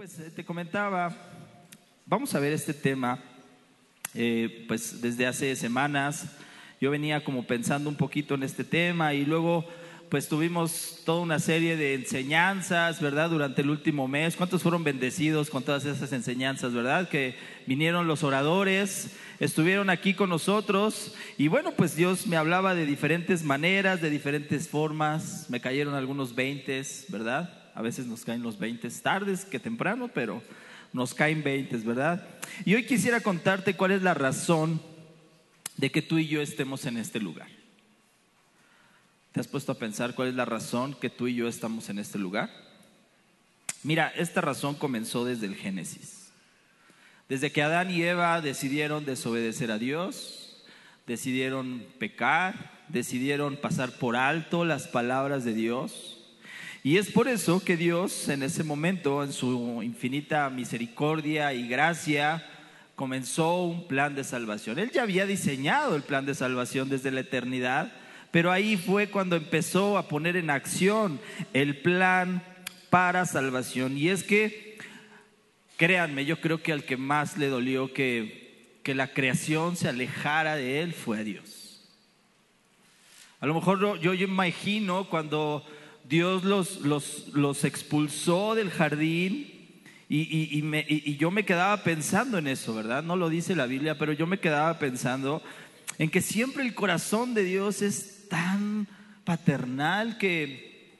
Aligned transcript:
pues 0.00 0.18
eh, 0.18 0.30
te 0.34 0.46
comentaba, 0.46 1.14
vamos 2.06 2.34
a 2.34 2.40
ver 2.40 2.54
este 2.54 2.72
tema, 2.72 3.18
eh, 4.14 4.64
pues 4.66 5.02
desde 5.02 5.26
hace 5.26 5.54
semanas 5.54 6.24
yo 6.80 6.90
venía 6.90 7.22
como 7.22 7.46
pensando 7.46 7.90
un 7.90 7.96
poquito 7.96 8.34
en 8.34 8.42
este 8.42 8.64
tema 8.64 9.12
y 9.12 9.26
luego 9.26 9.68
pues 10.08 10.26
tuvimos 10.26 11.02
toda 11.04 11.20
una 11.20 11.38
serie 11.38 11.76
de 11.76 11.92
enseñanzas, 11.92 12.98
¿verdad? 13.02 13.28
Durante 13.28 13.60
el 13.60 13.68
último 13.68 14.08
mes. 14.08 14.36
¿Cuántos 14.36 14.62
fueron 14.62 14.84
bendecidos 14.84 15.50
con 15.50 15.64
todas 15.64 15.84
esas 15.84 16.14
enseñanzas, 16.14 16.72
verdad? 16.72 17.10
Que 17.10 17.36
vinieron 17.66 18.08
los 18.08 18.22
oradores, 18.22 19.10
estuvieron 19.38 19.90
aquí 19.90 20.14
con 20.14 20.30
nosotros 20.30 21.14
y 21.36 21.48
bueno, 21.48 21.72
pues 21.72 21.94
Dios 21.94 22.26
me 22.26 22.38
hablaba 22.38 22.74
de 22.74 22.86
diferentes 22.86 23.44
maneras, 23.44 24.00
de 24.00 24.08
diferentes 24.08 24.66
formas. 24.66 25.50
Me 25.50 25.60
cayeron 25.60 25.94
algunos 25.94 26.34
veintes, 26.34 27.04
¿verdad? 27.10 27.59
A 27.74 27.82
veces 27.82 28.06
nos 28.06 28.24
caen 28.24 28.42
los 28.42 28.58
veintes 28.58 29.02
tardes 29.02 29.44
que 29.44 29.58
temprano, 29.58 30.08
pero 30.08 30.42
nos 30.92 31.14
caen 31.14 31.42
veintes, 31.42 31.84
¿verdad? 31.84 32.26
Y 32.64 32.74
hoy 32.74 32.84
quisiera 32.84 33.20
contarte 33.20 33.74
cuál 33.74 33.92
es 33.92 34.02
la 34.02 34.14
razón 34.14 34.80
de 35.76 35.90
que 35.90 36.02
tú 36.02 36.18
y 36.18 36.26
yo 36.26 36.42
estemos 36.42 36.84
en 36.84 36.96
este 36.96 37.20
lugar. 37.20 37.48
¿Te 39.32 39.40
has 39.40 39.48
puesto 39.48 39.72
a 39.72 39.78
pensar 39.78 40.14
cuál 40.14 40.28
es 40.28 40.34
la 40.34 40.44
razón 40.44 40.94
que 40.94 41.08
tú 41.08 41.28
y 41.28 41.36
yo 41.36 41.48
estamos 41.48 41.88
en 41.88 41.98
este 41.98 42.18
lugar? 42.18 42.50
Mira, 43.82 44.12
esta 44.16 44.40
razón 44.40 44.74
comenzó 44.74 45.24
desde 45.24 45.46
el 45.46 45.54
Génesis. 45.54 46.30
Desde 47.28 47.52
que 47.52 47.62
Adán 47.62 47.90
y 47.92 48.02
Eva 48.02 48.40
decidieron 48.40 49.04
desobedecer 49.04 49.70
a 49.70 49.78
Dios, 49.78 50.64
decidieron 51.06 51.86
pecar, 51.98 52.84
decidieron 52.88 53.56
pasar 53.56 53.92
por 53.92 54.16
alto 54.16 54.64
las 54.64 54.88
palabras 54.88 55.44
de 55.44 55.54
Dios. 55.54 56.19
Y 56.82 56.96
es 56.96 57.10
por 57.10 57.28
eso 57.28 57.62
que 57.62 57.76
Dios 57.76 58.28
en 58.30 58.42
ese 58.42 58.64
momento, 58.64 59.22
en 59.22 59.34
su 59.34 59.82
infinita 59.82 60.48
misericordia 60.48 61.52
y 61.52 61.68
gracia, 61.68 62.46
comenzó 62.94 63.64
un 63.64 63.86
plan 63.86 64.14
de 64.14 64.24
salvación. 64.24 64.78
Él 64.78 64.90
ya 64.90 65.02
había 65.02 65.26
diseñado 65.26 65.94
el 65.94 66.02
plan 66.02 66.24
de 66.24 66.34
salvación 66.34 66.88
desde 66.88 67.10
la 67.10 67.20
eternidad, 67.20 67.92
pero 68.30 68.50
ahí 68.50 68.78
fue 68.78 69.10
cuando 69.10 69.36
empezó 69.36 69.98
a 69.98 70.08
poner 70.08 70.36
en 70.36 70.48
acción 70.48 71.20
el 71.52 71.76
plan 71.76 72.42
para 72.88 73.26
salvación. 73.26 73.98
Y 73.98 74.08
es 74.08 74.24
que, 74.24 74.78
créanme, 75.76 76.24
yo 76.24 76.40
creo 76.40 76.62
que 76.62 76.72
al 76.72 76.84
que 76.84 76.96
más 76.96 77.36
le 77.36 77.48
dolió 77.48 77.92
que, 77.92 78.78
que 78.82 78.94
la 78.94 79.08
creación 79.08 79.76
se 79.76 79.88
alejara 79.88 80.56
de 80.56 80.80
él 80.80 80.94
fue 80.94 81.18
a 81.18 81.24
Dios. 81.24 81.86
A 83.40 83.46
lo 83.46 83.52
mejor 83.52 83.80
yo, 83.80 84.14
yo 84.14 84.24
imagino 84.24 85.08
cuando 85.10 85.64
Dios 86.10 86.42
los, 86.42 86.80
los, 86.80 87.28
los 87.34 87.62
expulsó 87.62 88.56
del 88.56 88.70
jardín 88.70 89.48
y, 90.08 90.22
y, 90.22 90.58
y, 90.58 90.62
me, 90.62 90.84
y, 90.88 91.16
yo 91.16 91.30
me 91.30 91.44
quedaba 91.44 91.84
pensando 91.84 92.36
en 92.36 92.48
eso, 92.48 92.74
¿verdad? 92.74 93.04
No 93.04 93.14
lo 93.14 93.28
dice 93.28 93.54
la 93.54 93.66
Biblia, 93.66 93.96
pero 93.96 94.12
yo 94.12 94.26
me 94.26 94.40
quedaba 94.40 94.76
pensando 94.80 95.40
en 95.98 96.10
que 96.10 96.20
siempre 96.20 96.64
el 96.64 96.74
corazón 96.74 97.32
de 97.32 97.44
Dios 97.44 97.80
es 97.80 98.28
tan 98.28 98.88
paternal 99.22 100.18
que, 100.18 100.96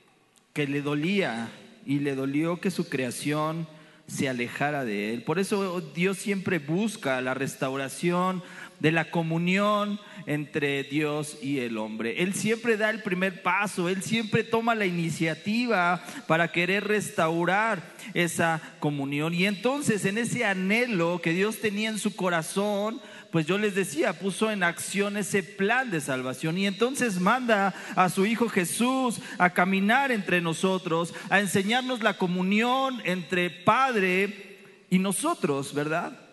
que 0.52 0.68
le 0.68 0.80
dolía 0.80 1.50
y 1.84 1.98
le 1.98 2.14
dolió 2.14 2.60
que 2.60 2.70
su 2.70 2.88
creación 2.88 3.66
se 4.06 4.28
alejara 4.28 4.84
de 4.84 5.12
él. 5.12 5.24
Por 5.24 5.40
eso 5.40 5.80
Dios 5.80 6.18
siempre 6.18 6.60
busca 6.60 7.20
la 7.20 7.34
restauración 7.34 8.44
de 8.80 8.92
la 8.92 9.10
comunión 9.10 10.00
entre 10.26 10.82
Dios 10.82 11.38
y 11.42 11.60
el 11.60 11.78
hombre. 11.78 12.22
Él 12.22 12.34
siempre 12.34 12.76
da 12.76 12.90
el 12.90 13.02
primer 13.02 13.42
paso, 13.42 13.88
Él 13.88 14.02
siempre 14.02 14.42
toma 14.42 14.74
la 14.74 14.86
iniciativa 14.86 16.02
para 16.26 16.50
querer 16.50 16.84
restaurar 16.84 17.94
esa 18.14 18.60
comunión. 18.80 19.34
Y 19.34 19.46
entonces 19.46 20.04
en 20.04 20.18
ese 20.18 20.44
anhelo 20.44 21.20
que 21.22 21.32
Dios 21.32 21.60
tenía 21.60 21.90
en 21.90 21.98
su 21.98 22.16
corazón, 22.16 23.00
pues 23.30 23.46
yo 23.46 23.58
les 23.58 23.74
decía, 23.74 24.18
puso 24.18 24.50
en 24.50 24.62
acción 24.62 25.16
ese 25.16 25.42
plan 25.42 25.90
de 25.90 26.00
salvación 26.00 26.58
y 26.58 26.66
entonces 26.66 27.20
manda 27.20 27.74
a 27.94 28.08
su 28.08 28.26
Hijo 28.26 28.48
Jesús 28.48 29.20
a 29.38 29.50
caminar 29.50 30.10
entre 30.10 30.40
nosotros, 30.40 31.14
a 31.28 31.38
enseñarnos 31.38 32.02
la 32.02 32.16
comunión 32.16 33.00
entre 33.04 33.50
Padre 33.50 34.58
y 34.90 34.98
nosotros, 34.98 35.72
¿verdad? 35.74 36.29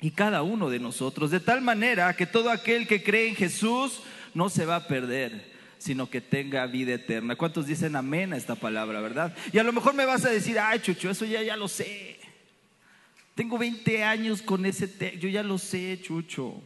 Y 0.00 0.12
cada 0.12 0.42
uno 0.42 0.70
de 0.70 0.78
nosotros, 0.78 1.30
de 1.30 1.40
tal 1.40 1.60
manera 1.60 2.14
que 2.16 2.26
todo 2.26 2.50
aquel 2.50 2.86
que 2.86 3.02
cree 3.02 3.28
en 3.28 3.36
Jesús 3.36 4.00
no 4.34 4.48
se 4.48 4.64
va 4.64 4.76
a 4.76 4.86
perder 4.86 5.50
sino 5.80 6.10
que 6.10 6.20
tenga 6.20 6.66
vida 6.66 6.92
eterna. 6.92 7.36
¿Cuántos 7.36 7.66
dicen 7.66 7.96
amén 7.96 8.34
a 8.34 8.36
esta 8.36 8.54
palabra, 8.54 9.00
verdad? 9.00 9.34
Y 9.50 9.58
a 9.58 9.62
lo 9.62 9.72
mejor 9.72 9.94
me 9.94 10.04
vas 10.04 10.26
a 10.26 10.30
decir, 10.30 10.58
ay, 10.58 10.80
Chucho, 10.80 11.08
eso 11.08 11.24
ya, 11.24 11.42
ya 11.42 11.56
lo 11.56 11.68
sé. 11.68 12.18
Tengo 13.34 13.56
20 13.56 14.04
años 14.04 14.42
con 14.42 14.66
ese 14.66 14.86
texto, 14.86 15.20
yo 15.20 15.28
ya 15.30 15.42
lo 15.42 15.56
sé, 15.56 15.98
Chucho. 16.02 16.62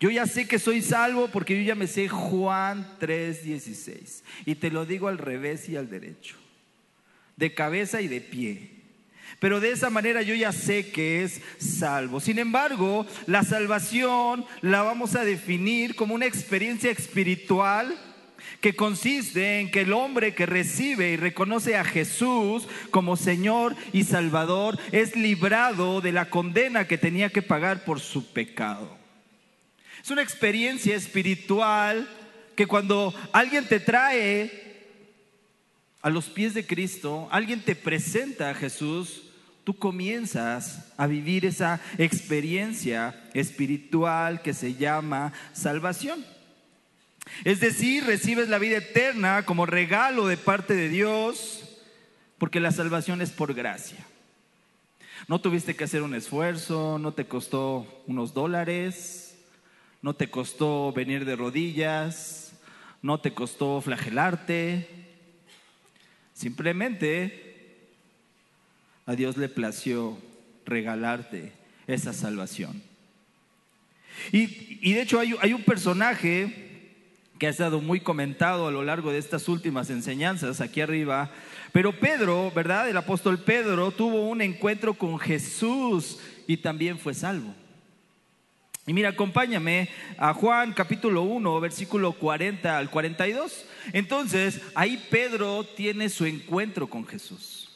Yo 0.00 0.10
ya 0.10 0.26
sé 0.26 0.48
que 0.48 0.58
soy 0.58 0.80
salvo 0.80 1.28
porque 1.28 1.56
yo 1.56 1.62
ya 1.62 1.74
me 1.74 1.86
sé 1.86 2.08
Juan 2.08 2.96
3:16. 2.98 4.22
Y 4.46 4.54
te 4.54 4.70
lo 4.70 4.86
digo 4.86 5.08
al 5.08 5.18
revés 5.18 5.68
y 5.68 5.76
al 5.76 5.88
derecho, 5.88 6.36
de 7.36 7.54
cabeza 7.54 8.00
y 8.00 8.08
de 8.08 8.20
pie. 8.20 8.70
Pero 9.38 9.60
de 9.60 9.72
esa 9.72 9.90
manera 9.90 10.22
yo 10.22 10.34
ya 10.34 10.52
sé 10.52 10.90
que 10.90 11.22
es 11.22 11.40
salvo. 11.58 12.20
Sin 12.20 12.38
embargo, 12.38 13.06
la 13.26 13.42
salvación 13.42 14.44
la 14.62 14.82
vamos 14.82 15.16
a 15.16 15.24
definir 15.24 15.94
como 15.96 16.14
una 16.14 16.26
experiencia 16.26 16.90
espiritual 16.90 17.94
que 18.60 18.74
consiste 18.74 19.60
en 19.60 19.70
que 19.70 19.82
el 19.82 19.92
hombre 19.92 20.34
que 20.34 20.46
recibe 20.46 21.10
y 21.10 21.16
reconoce 21.16 21.76
a 21.76 21.84
Jesús 21.84 22.66
como 22.90 23.16
Señor 23.16 23.76
y 23.92 24.04
Salvador 24.04 24.78
es 24.92 25.16
librado 25.16 26.00
de 26.00 26.12
la 26.12 26.30
condena 26.30 26.86
que 26.86 26.98
tenía 26.98 27.28
que 27.28 27.42
pagar 27.42 27.84
por 27.84 28.00
su 28.00 28.32
pecado. 28.32 28.96
Es 30.02 30.10
una 30.10 30.22
experiencia 30.22 30.94
espiritual 30.94 32.08
que 32.56 32.66
cuando 32.66 33.14
alguien 33.32 33.66
te 33.66 33.80
trae 33.80 34.63
a 36.04 36.10
los 36.10 36.26
pies 36.26 36.52
de 36.52 36.66
Cristo, 36.66 37.28
alguien 37.30 37.62
te 37.62 37.74
presenta 37.74 38.50
a 38.50 38.54
Jesús, 38.54 39.22
tú 39.64 39.78
comienzas 39.78 40.92
a 40.98 41.06
vivir 41.06 41.46
esa 41.46 41.80
experiencia 41.96 43.18
espiritual 43.32 44.42
que 44.42 44.52
se 44.52 44.74
llama 44.74 45.32
salvación. 45.54 46.22
Es 47.42 47.58
decir, 47.58 48.04
recibes 48.04 48.50
la 48.50 48.58
vida 48.58 48.76
eterna 48.76 49.46
como 49.46 49.64
regalo 49.64 50.26
de 50.26 50.36
parte 50.36 50.74
de 50.74 50.90
Dios, 50.90 51.80
porque 52.36 52.60
la 52.60 52.70
salvación 52.70 53.22
es 53.22 53.30
por 53.30 53.54
gracia. 53.54 54.04
No 55.26 55.40
tuviste 55.40 55.74
que 55.74 55.84
hacer 55.84 56.02
un 56.02 56.14
esfuerzo, 56.14 56.98
no 56.98 57.14
te 57.14 57.24
costó 57.24 58.04
unos 58.06 58.34
dólares, 58.34 59.38
no 60.02 60.12
te 60.12 60.28
costó 60.28 60.92
venir 60.92 61.24
de 61.24 61.34
rodillas, 61.34 62.52
no 63.00 63.20
te 63.20 63.32
costó 63.32 63.80
flagelarte. 63.80 65.03
Simplemente 66.34 67.54
a 69.06 69.14
Dios 69.14 69.36
le 69.36 69.48
plació 69.48 70.18
regalarte 70.66 71.52
esa 71.86 72.12
salvación. 72.12 72.82
Y, 74.32 74.92
de 74.92 75.02
hecho 75.02 75.18
hay, 75.18 75.34
hay 75.40 75.52
un 75.52 75.62
personaje 75.62 76.64
que 77.38 77.46
ha 77.46 77.50
estado 77.50 77.80
muy 77.80 78.00
comentado 78.00 78.68
a 78.68 78.70
lo 78.70 78.84
largo 78.84 79.10
de 79.10 79.18
estas 79.18 79.48
últimas 79.48 79.90
enseñanzas 79.90 80.60
aquí 80.60 80.80
arriba. 80.80 81.30
Pero 81.72 81.98
Pedro, 81.98 82.52
¿verdad? 82.54 82.88
El 82.88 82.96
apóstol 82.96 83.38
Pedro 83.38 83.90
tuvo 83.90 84.28
un 84.28 84.40
encuentro 84.40 84.94
con 84.94 85.18
Jesús 85.18 86.18
y 86.46 86.56
también 86.58 86.98
fue 86.98 87.14
salvo. 87.14 87.54
Y 88.86 88.92
mira, 88.92 89.10
acompáñame 89.10 89.88
a 90.18 90.34
Juan 90.34 90.74
capítulo 90.74 91.22
1, 91.22 91.60
versículo 91.60 92.12
40 92.12 92.76
al 92.76 92.90
42. 92.90 93.64
Entonces, 93.92 94.60
ahí 94.74 95.02
Pedro 95.10 95.64
tiene 95.64 96.10
su 96.10 96.26
encuentro 96.26 96.86
con 96.88 97.06
Jesús. 97.06 97.70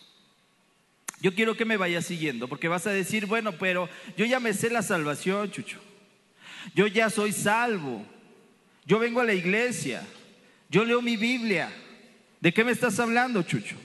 Yo 1.20 1.34
quiero 1.34 1.56
que 1.56 1.64
me 1.64 1.78
vayas 1.78 2.04
siguiendo, 2.06 2.46
porque 2.46 2.68
vas 2.68 2.86
a 2.86 2.92
decir, 2.92 3.26
bueno, 3.26 3.52
pero 3.52 3.88
yo 4.16 4.26
ya 4.26 4.38
me 4.38 4.52
sé 4.52 4.70
la 4.70 4.82
salvación, 4.82 5.50
Chucho. 5.50 5.78
Yo 6.74 6.86
ya 6.86 7.10
soy 7.10 7.32
salvo. 7.32 8.04
Yo 8.84 8.98
vengo 8.98 9.20
a 9.20 9.24
la 9.24 9.34
iglesia, 9.34 10.02
yo 10.70 10.84
leo 10.84 11.02
mi 11.02 11.16
Biblia. 11.16 11.70
¿De 12.40 12.54
qué 12.54 12.64
me 12.64 12.72
estás 12.72 12.98
hablando, 13.00 13.42
Chucho? 13.42 13.76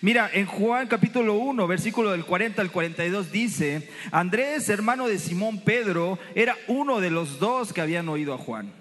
Mira, 0.00 0.30
en 0.32 0.46
Juan 0.46 0.88
capítulo 0.88 1.34
1, 1.34 1.66
versículo 1.66 2.12
del 2.12 2.24
40 2.24 2.62
al 2.62 2.70
42 2.70 3.32
dice, 3.32 3.88
Andrés, 4.10 4.68
hermano 4.68 5.08
de 5.08 5.18
Simón 5.18 5.60
Pedro, 5.60 6.18
era 6.34 6.56
uno 6.66 7.00
de 7.00 7.10
los 7.10 7.38
dos 7.38 7.72
que 7.72 7.80
habían 7.80 8.08
oído 8.08 8.34
a 8.34 8.38
Juan 8.38 8.72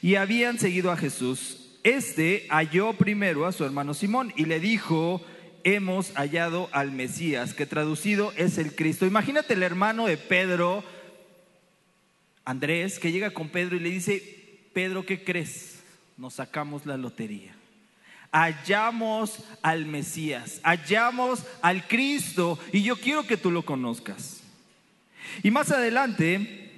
y 0.00 0.16
habían 0.16 0.58
seguido 0.58 0.90
a 0.90 0.96
Jesús. 0.96 1.78
Este 1.84 2.46
halló 2.48 2.92
primero 2.92 3.46
a 3.46 3.52
su 3.52 3.64
hermano 3.64 3.94
Simón 3.94 4.32
y 4.36 4.44
le 4.44 4.60
dijo, 4.60 5.20
hemos 5.64 6.12
hallado 6.14 6.68
al 6.72 6.92
Mesías, 6.92 7.54
que 7.54 7.66
traducido 7.66 8.32
es 8.36 8.58
el 8.58 8.74
Cristo. 8.74 9.06
Imagínate 9.06 9.54
el 9.54 9.62
hermano 9.62 10.06
de 10.06 10.16
Pedro, 10.16 10.84
Andrés, 12.44 12.98
que 12.98 13.12
llega 13.12 13.30
con 13.30 13.48
Pedro 13.48 13.76
y 13.76 13.80
le 13.80 13.90
dice, 13.90 14.60
Pedro, 14.72 15.04
¿qué 15.06 15.22
crees? 15.24 15.80
Nos 16.16 16.34
sacamos 16.34 16.86
la 16.86 16.96
lotería. 16.96 17.54
Hallamos 18.32 19.38
al 19.60 19.84
Mesías, 19.84 20.60
hallamos 20.64 21.44
al 21.60 21.86
Cristo 21.86 22.58
y 22.72 22.82
yo 22.82 22.96
quiero 22.96 23.26
que 23.26 23.36
tú 23.36 23.50
lo 23.50 23.64
conozcas. 23.64 24.42
Y 25.42 25.50
más 25.50 25.70
adelante 25.70 26.70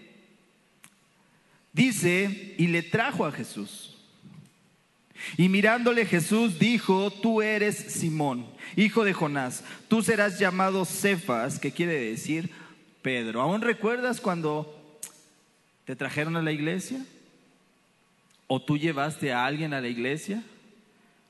dice, 1.73 2.55
y 2.59 2.67
le 2.67 2.83
trajo 2.83 3.25
a 3.25 3.33
Jesús. 3.33 3.97
Y 5.39 5.49
mirándole 5.49 6.05
Jesús 6.05 6.59
dijo, 6.59 7.11
tú 7.11 7.41
eres 7.41 7.77
Simón, 7.77 8.47
hijo 8.77 9.05
de 9.05 9.15
Jonás, 9.15 9.65
tú 9.89 10.03
serás 10.03 10.39
llamado 10.39 10.85
Cefas, 10.85 11.59
que 11.59 11.73
quiere 11.73 12.11
decir 12.11 12.51
Pedro. 13.01 13.41
¿Aún 13.41 13.63
recuerdas 13.63 14.21
cuando 14.21 14.99
te 15.85 15.97
trajeron 15.97 16.37
a 16.37 16.43
la 16.43 16.53
iglesia? 16.53 17.05
¿O 18.47 18.61
tú 18.61 18.77
llevaste 18.77 19.33
a 19.33 19.47
alguien 19.47 19.73
a 19.73 19.81
la 19.81 19.89
iglesia? 19.89 20.43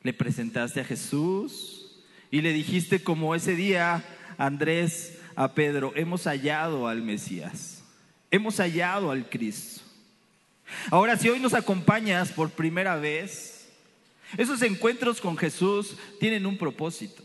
¿Le 0.05 0.13
presentaste 0.13 0.81
a 0.81 0.85
Jesús? 0.85 1.91
Y 2.31 2.43
le 2.43 2.53
dijiste 2.53 3.03
como 3.03 3.35
ese 3.35 3.57
día, 3.57 4.05
Andrés, 4.37 5.19
a 5.35 5.55
Pedro, 5.55 5.93
hemos 5.97 6.25
hallado 6.25 6.87
al 6.87 7.01
Mesías, 7.03 7.83
hemos 8.31 8.59
hallado 8.59 9.11
al 9.11 9.29
Cristo. 9.29 9.83
Ahora, 10.91 11.17
si 11.17 11.31
hoy 11.31 11.41
nos 11.41 11.55
acompañas 11.55 12.31
por 12.31 12.51
primera 12.51 12.97
vez, 12.97 13.73
esos 14.37 14.61
encuentros 14.61 15.23
con 15.23 15.39
Jesús 15.39 15.97
tienen 16.21 16.45
un 16.45 16.59
propósito. 16.59 17.23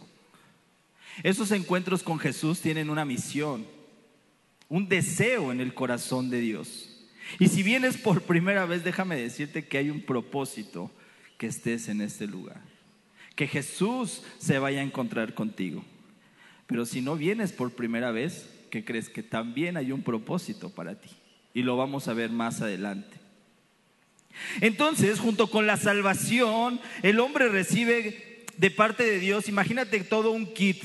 Esos 1.21 1.51
encuentros 1.51 2.01
con 2.01 2.17
Jesús 2.17 2.61
tienen 2.61 2.89
una 2.89 3.03
misión, 3.03 3.67
un 4.69 4.87
deseo 4.87 5.51
en 5.51 5.59
el 5.59 5.73
corazón 5.73 6.29
de 6.29 6.39
Dios. 6.39 7.07
Y 7.39 7.49
si 7.49 7.61
vienes 7.61 7.97
por 7.97 8.21
primera 8.21 8.65
vez, 8.65 8.85
déjame 8.85 9.17
decirte 9.17 9.67
que 9.67 9.77
hay 9.77 9.89
un 9.89 10.01
propósito 10.01 10.89
que 11.39 11.47
estés 11.47 11.87
en 11.87 12.01
este 12.01 12.27
lugar. 12.27 12.61
Que 13.35 13.47
Jesús 13.47 14.21
se 14.37 14.59
vaya 14.59 14.81
a 14.81 14.83
encontrar 14.83 15.33
contigo. 15.33 15.83
Pero 16.67 16.85
si 16.85 17.01
no 17.01 17.15
vienes 17.15 17.53
por 17.53 17.71
primera 17.71 18.11
vez, 18.11 18.49
¿qué 18.69 18.83
crees? 18.85 19.09
Que 19.09 19.23
también 19.23 19.77
hay 19.77 19.93
un 19.93 20.03
propósito 20.03 20.69
para 20.69 20.95
ti. 20.95 21.09
Y 21.53 21.63
lo 21.63 21.77
vamos 21.77 22.07
a 22.09 22.13
ver 22.13 22.29
más 22.29 22.61
adelante. 22.61 23.17
Entonces, 24.59 25.19
junto 25.19 25.47
con 25.47 25.65
la 25.65 25.77
salvación, 25.77 26.79
el 27.03 27.19
hombre 27.21 27.47
recibe 27.47 28.45
de 28.57 28.69
parte 28.69 29.03
de 29.03 29.19
Dios, 29.19 29.47
imagínate 29.47 30.01
todo 30.01 30.31
un 30.31 30.53
kit, 30.53 30.83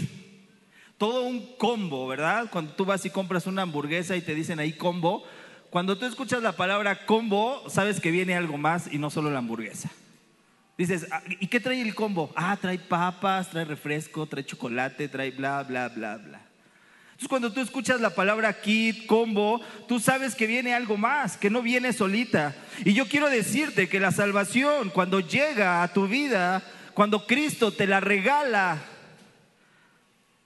todo 0.98 1.24
un 1.24 1.56
combo, 1.56 2.06
¿verdad? 2.06 2.48
Cuando 2.50 2.72
tú 2.74 2.84
vas 2.84 3.04
y 3.04 3.10
compras 3.10 3.48
una 3.48 3.62
hamburguesa 3.62 4.16
y 4.16 4.22
te 4.22 4.36
dicen 4.36 4.60
ahí 4.60 4.72
combo, 4.72 5.24
cuando 5.70 5.98
tú 5.98 6.06
escuchas 6.06 6.42
la 6.44 6.52
palabra 6.52 7.06
combo, 7.06 7.68
sabes 7.68 8.00
que 8.00 8.12
viene 8.12 8.36
algo 8.36 8.56
más 8.56 8.92
y 8.92 8.98
no 8.98 9.10
solo 9.10 9.32
la 9.32 9.38
hamburguesa. 9.38 9.90
Dices, 10.76 11.06
ah, 11.12 11.22
¿y 11.28 11.46
qué 11.46 11.60
trae 11.60 11.80
el 11.80 11.94
combo? 11.94 12.32
Ah, 12.34 12.56
trae 12.60 12.78
papas, 12.78 13.50
trae 13.50 13.64
refresco, 13.64 14.26
trae 14.26 14.44
chocolate, 14.44 15.08
trae 15.08 15.30
bla, 15.30 15.62
bla, 15.62 15.88
bla, 15.88 16.16
bla. 16.16 16.40
Entonces 17.12 17.28
cuando 17.28 17.52
tú 17.52 17.60
escuchas 17.60 18.00
la 18.00 18.10
palabra 18.10 18.60
kit, 18.60 19.06
combo, 19.06 19.60
tú 19.86 20.00
sabes 20.00 20.34
que 20.34 20.48
viene 20.48 20.74
algo 20.74 20.96
más, 20.96 21.36
que 21.36 21.48
no 21.48 21.62
viene 21.62 21.92
solita. 21.92 22.56
Y 22.84 22.92
yo 22.92 23.06
quiero 23.06 23.30
decirte 23.30 23.88
que 23.88 24.00
la 24.00 24.10
salvación, 24.10 24.90
cuando 24.90 25.20
llega 25.20 25.84
a 25.84 25.92
tu 25.92 26.08
vida, 26.08 26.64
cuando 26.92 27.24
Cristo 27.24 27.72
te 27.72 27.86
la 27.86 28.00
regala, 28.00 28.82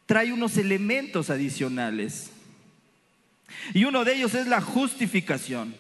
trae 0.04 0.30
unos 0.30 0.58
elementos 0.58 1.30
adicionales. 1.30 2.32
Y 3.72 3.84
uno 3.84 4.04
de 4.04 4.16
ellos 4.16 4.34
es 4.34 4.46
la 4.46 4.60
justificación. 4.60 5.75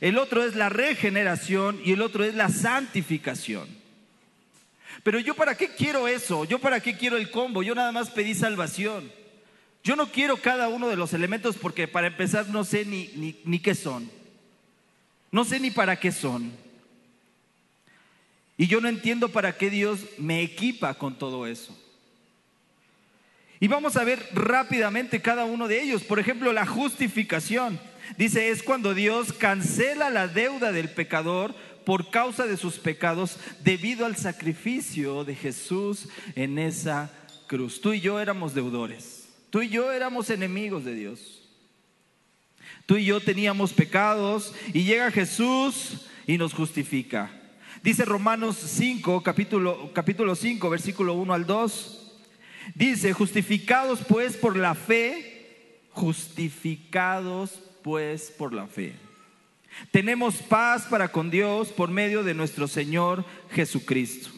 El 0.00 0.18
otro 0.18 0.42
es 0.42 0.56
la 0.56 0.70
regeneración 0.70 1.80
y 1.84 1.92
el 1.92 2.02
otro 2.02 2.24
es 2.24 2.34
la 2.34 2.48
santificación. 2.48 3.81
Pero 5.02 5.18
yo 5.18 5.34
para 5.34 5.56
qué 5.56 5.68
quiero 5.68 6.06
eso? 6.06 6.44
Yo 6.44 6.58
para 6.58 6.80
qué 6.80 6.96
quiero 6.96 7.16
el 7.16 7.30
combo? 7.30 7.62
Yo 7.62 7.74
nada 7.74 7.90
más 7.92 8.10
pedí 8.10 8.34
salvación. 8.34 9.10
Yo 9.82 9.96
no 9.96 10.12
quiero 10.12 10.36
cada 10.36 10.68
uno 10.68 10.88
de 10.88 10.96
los 10.96 11.12
elementos 11.12 11.56
porque 11.56 11.88
para 11.88 12.06
empezar 12.06 12.48
no 12.48 12.62
sé 12.62 12.84
ni, 12.84 13.10
ni, 13.44 13.58
qué 13.58 13.74
son. 13.74 14.08
No 15.32 15.44
sé 15.44 15.58
ni 15.58 15.72
para 15.72 15.98
qué 15.98 16.12
son. 16.12 16.52
Y 18.56 18.68
yo 18.68 18.80
no 18.80 18.88
entiendo 18.88 19.30
para 19.30 19.56
qué 19.56 19.70
Dios 19.70 20.00
me 20.18 20.42
equipa 20.42 20.94
con 20.94 21.18
todo 21.18 21.48
eso. 21.48 21.76
Y 23.58 23.66
vamos 23.66 23.96
a 23.96 24.04
ver 24.04 24.24
rápidamente 24.32 25.20
cada 25.20 25.44
uno 25.44 25.66
de 25.66 25.82
ellos. 25.82 26.02
Por 26.04 26.20
ejemplo, 26.20 26.52
la 26.52 26.66
justificación. 26.66 27.80
Dice, 28.16 28.50
es 28.50 28.62
cuando 28.62 28.94
Dios 28.94 29.32
cancela 29.32 30.10
la 30.10 30.28
deuda 30.28 30.70
del 30.70 30.90
pecador 30.90 31.54
por 31.84 32.10
causa 32.10 32.46
de 32.46 32.56
sus 32.56 32.78
pecados 32.78 33.38
debido 33.62 34.06
al 34.06 34.16
sacrificio 34.16 35.24
de 35.24 35.34
Jesús 35.34 36.08
en 36.34 36.58
esa 36.58 37.10
cruz. 37.46 37.80
Tú 37.80 37.92
y 37.92 38.00
yo 38.00 38.20
éramos 38.20 38.54
deudores. 38.54 39.28
Tú 39.50 39.62
y 39.62 39.68
yo 39.68 39.92
éramos 39.92 40.30
enemigos 40.30 40.84
de 40.84 40.94
Dios. 40.94 41.42
Tú 42.86 42.96
y 42.96 43.04
yo 43.04 43.20
teníamos 43.20 43.72
pecados 43.72 44.54
y 44.72 44.84
llega 44.84 45.10
Jesús 45.10 46.06
y 46.26 46.38
nos 46.38 46.54
justifica. 46.54 47.30
Dice 47.82 48.04
Romanos 48.04 48.56
5, 48.56 49.22
capítulo, 49.22 49.90
capítulo 49.92 50.34
5, 50.34 50.70
versículo 50.70 51.14
1 51.14 51.34
al 51.34 51.46
2. 51.46 51.98
Dice, 52.74 53.12
justificados 53.12 54.00
pues 54.08 54.36
por 54.36 54.56
la 54.56 54.74
fe, 54.74 55.80
justificados 55.90 57.60
pues 57.82 58.30
por 58.30 58.52
la 58.52 58.66
fe. 58.66 58.94
Tenemos 59.90 60.36
paz 60.36 60.86
para 60.88 61.10
con 61.10 61.30
Dios 61.30 61.68
por 61.68 61.90
medio 61.90 62.22
de 62.22 62.34
nuestro 62.34 62.68
Señor 62.68 63.24
Jesucristo. 63.50 64.30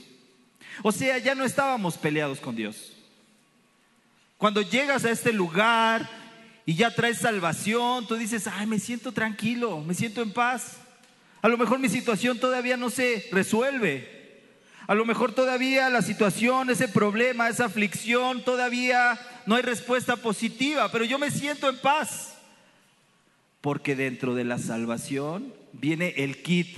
O 0.83 0.93
sea, 0.93 1.19
ya 1.19 1.35
no 1.35 1.45
estábamos 1.45 1.97
peleados 1.97 2.41
con 2.41 2.57
Dios. 2.57 2.93
Cuando 4.39 4.63
llegas 4.63 5.05
a 5.05 5.11
este 5.11 5.33
lugar 5.33 6.09
y 6.67 6.75
ya 6.75 6.95
traes 6.95 7.19
salvación, 7.19 8.07
tú 8.07 8.17
dices, 8.17 8.47
ay, 8.47 8.67
me 8.67 8.79
siento 8.79 9.13
tranquilo, 9.13 9.81
me 9.81 9.95
siento 9.95 10.23
en 10.23 10.33
paz. 10.33 10.79
A 11.43 11.49
lo 11.49 11.57
mejor 11.57 11.79
mi 11.79 11.89
situación 11.89 12.39
todavía 12.39 12.77
no 12.77 12.91
se 12.91 13.29
resuelve. 13.31 14.13
A 14.87 14.95
lo 14.95 15.07
mejor 15.07 15.33
todavía 15.33 15.89
la 15.89 16.03
situación, 16.03 16.69
ese 16.69 16.89
problema, 16.89 17.49
esa 17.49 17.67
aflicción, 17.67 18.45
todavía 18.45 19.19
no 19.47 19.55
hay 19.55 19.63
respuesta 19.63 20.17
positiva, 20.17 20.91
pero 20.91 21.05
yo 21.05 21.19
me 21.19 21.31
siento 21.31 21.69
en 21.69 21.79
paz 21.79 22.34
porque 23.65 23.97
dentro 23.97 24.35
de 24.35 24.45
la 24.45 24.59
salvación 24.59 25.55
viene 25.73 26.13
el 26.19 26.43
kit. 26.43 26.77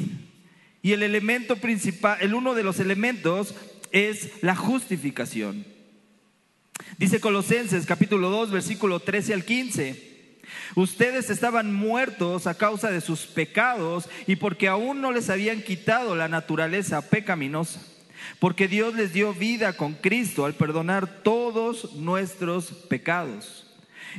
Y 0.82 0.92
el 0.92 1.02
elemento 1.02 1.56
principal, 1.56 2.16
el 2.20 2.32
uno 2.32 2.54
de 2.54 2.62
los 2.62 2.78
elementos 2.78 3.56
es 3.90 4.30
la 4.40 4.54
justificación. 4.54 5.66
Dice 6.96 7.18
Colosenses 7.18 7.86
capítulo 7.86 8.30
2, 8.30 8.52
versículo 8.52 9.00
13 9.00 9.34
al 9.34 9.44
15. 9.44 10.38
Ustedes 10.76 11.28
estaban 11.28 11.74
muertos 11.74 12.46
a 12.46 12.56
causa 12.56 12.92
de 12.92 13.00
sus 13.00 13.22
pecados 13.22 14.08
y 14.28 14.36
porque 14.36 14.68
aún 14.68 15.00
no 15.00 15.10
les 15.10 15.28
habían 15.28 15.62
quitado 15.62 16.14
la 16.14 16.28
naturaleza 16.28 17.10
pecaminosa. 17.10 17.82
Porque 18.38 18.68
Dios 18.68 18.94
les 18.94 19.12
dio 19.12 19.34
vida 19.34 19.72
con 19.72 19.94
Cristo 19.94 20.44
al 20.44 20.54
perdonar 20.54 21.24
todos 21.24 21.94
nuestros 21.94 22.66
pecados 22.88 23.65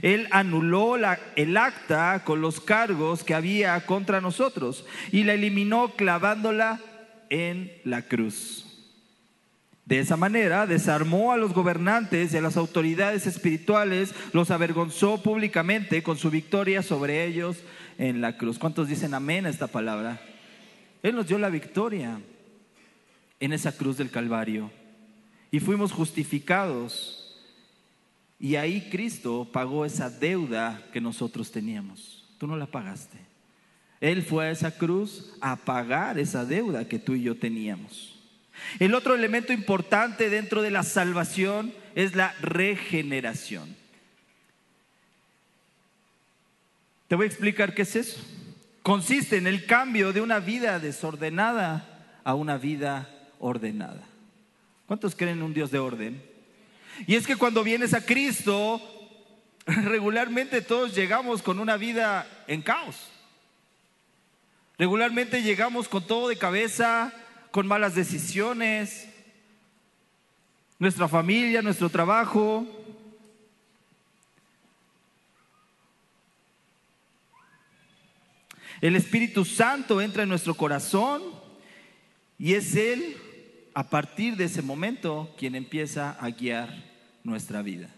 él 0.02 0.28
anuló 0.32 0.96
el 1.36 1.58
acta 1.58 2.24
con 2.24 2.42
los 2.42 2.60
cargos 2.60 3.24
que 3.24 3.34
había 3.34 3.86
contra 3.86 4.22
nosotros 4.22 4.86
y 5.12 5.24
la 5.24 5.34
eliminó 5.34 5.94
clavándola 5.96 6.80
en 7.30 7.72
la 7.84 8.04
cruz. 8.04 8.66
De 9.86 10.00
esa 10.00 10.18
manera 10.18 10.68
desarmó 10.68 11.32
a 11.32 11.38
los 11.38 11.54
gobernantes 11.54 12.34
y 12.34 12.38
a 12.38 12.42
las 12.42 12.58
autoridades 12.58 13.26
espirituales, 13.26 14.14
los 14.34 14.52
avergonzó 14.52 15.24
públicamente 15.24 16.04
con 16.04 16.18
su 16.18 16.30
victoria 16.30 16.84
sobre 16.84 17.26
ellos 17.26 17.58
en 17.98 18.20
la 18.20 18.36
cruz. 18.38 18.60
¿Cuántos 18.60 18.90
dicen 18.90 19.14
amén 19.14 19.46
a 19.46 19.50
esta 19.50 19.68
palabra? 19.68 20.20
Él 21.04 21.16
nos 21.16 21.28
dio 21.28 21.40
la 21.40 21.50
victoria 21.50 22.20
en 23.40 23.54
esa 23.54 23.72
cruz 23.72 23.98
del 23.98 24.10
Calvario 24.10 24.72
y 25.52 25.62
fuimos 25.62 25.94
justificados 25.94 27.27
y 28.40 28.56
ahí 28.56 28.90
Cristo 28.90 29.50
pagó 29.52 29.86
esa 29.86 30.10
deuda 30.10 30.84
que 30.94 31.02
nosotros 31.02 31.52
teníamos. 31.52 32.26
Tú 32.38 32.48
no 32.48 32.56
la 32.56 32.68
pagaste. 32.68 33.18
Él 34.00 34.22
fue 34.22 34.48
a 34.48 34.52
esa 34.52 34.78
cruz 34.78 35.34
a 35.42 35.56
pagar 35.56 36.20
esa 36.20 36.46
deuda 36.46 36.88
que 36.88 37.00
tú 37.00 37.14
y 37.14 37.24
yo 37.24 37.38
teníamos. 37.38 38.16
El 38.80 38.94
otro 38.94 39.16
elemento 39.16 39.54
importante 39.54 40.30
dentro 40.30 40.62
de 40.62 40.72
la 40.72 40.84
salvación 40.84 41.74
es 41.96 42.16
la 42.16 42.34
regeneración. 42.42 43.76
Te 47.08 47.16
voy 47.16 47.26
a 47.26 47.28
explicar 47.28 47.74
qué 47.74 47.84
es 47.84 47.96
eso. 47.96 48.20
Consiste 48.84 49.38
en 49.38 49.48
el 49.48 49.66
cambio 49.66 50.14
de 50.14 50.22
una 50.22 50.40
vida 50.40 50.80
desordenada 50.80 52.20
a 52.24 52.36
una 52.36 52.58
vida 52.58 53.10
ordenada. 53.40 54.04
¿Cuántos 54.86 55.16
creen 55.16 55.38
en 55.38 55.44
un 55.44 55.54
Dios 55.54 55.72
de 55.72 55.80
orden? 55.80 56.37
Y 57.06 57.16
es 57.16 57.28
que 57.28 57.36
cuando 57.36 57.64
vienes 57.64 57.94
a 57.94 58.06
Cristo, 58.06 58.82
regularmente 59.66 60.62
todos 60.62 60.96
llegamos 60.96 61.44
con 61.44 61.60
una 61.60 61.78
vida 61.78 62.28
en 62.48 62.62
caos. 62.62 62.96
Regularmente 64.78 65.42
llegamos 65.42 65.90
con 65.90 66.06
todo 66.06 66.30
de 66.30 66.38
cabeza, 66.38 67.14
con 67.52 67.68
malas 67.68 67.96
decisiones, 67.96 69.08
nuestra 70.80 71.08
familia, 71.08 71.62
nuestro 71.62 71.90
trabajo. 71.90 72.66
El 78.80 78.96
Espíritu 78.96 79.44
Santo 79.44 80.00
entra 80.00 80.24
en 80.24 80.30
nuestro 80.30 80.54
corazón 80.54 81.24
y 82.38 82.54
es 82.54 82.76
Él, 82.76 83.18
a 83.74 83.90
partir 83.90 84.36
de 84.36 84.46
ese 84.46 84.62
momento, 84.62 85.34
quien 85.38 85.56
empieza 85.56 86.12
a 86.12 86.30
guiar 86.30 86.87
nuestra 87.28 87.62
vida. 87.62 87.90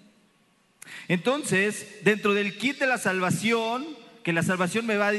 Entonces, 1.07 1.99
dentro 2.03 2.33
del 2.33 2.57
kit 2.57 2.79
de 2.79 2.87
la 2.87 2.97
salvación, 2.97 3.85
que 4.23 4.33
la 4.33 4.43
salvación 4.43 4.85
me 4.85 4.97
va, 4.97 5.11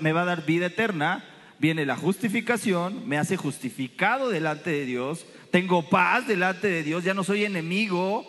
me 0.00 0.12
va 0.12 0.22
a 0.22 0.24
dar 0.24 0.46
vida 0.46 0.66
eterna, 0.66 1.24
viene 1.58 1.86
la 1.86 1.96
justificación, 1.96 3.06
me 3.06 3.18
hace 3.18 3.36
justificado 3.36 4.30
delante 4.30 4.70
de 4.70 4.86
Dios, 4.86 5.26
tengo 5.50 5.88
paz 5.88 6.26
delante 6.26 6.68
de 6.68 6.82
Dios, 6.82 7.04
ya 7.04 7.14
no 7.14 7.22
soy 7.22 7.44
enemigo, 7.44 8.26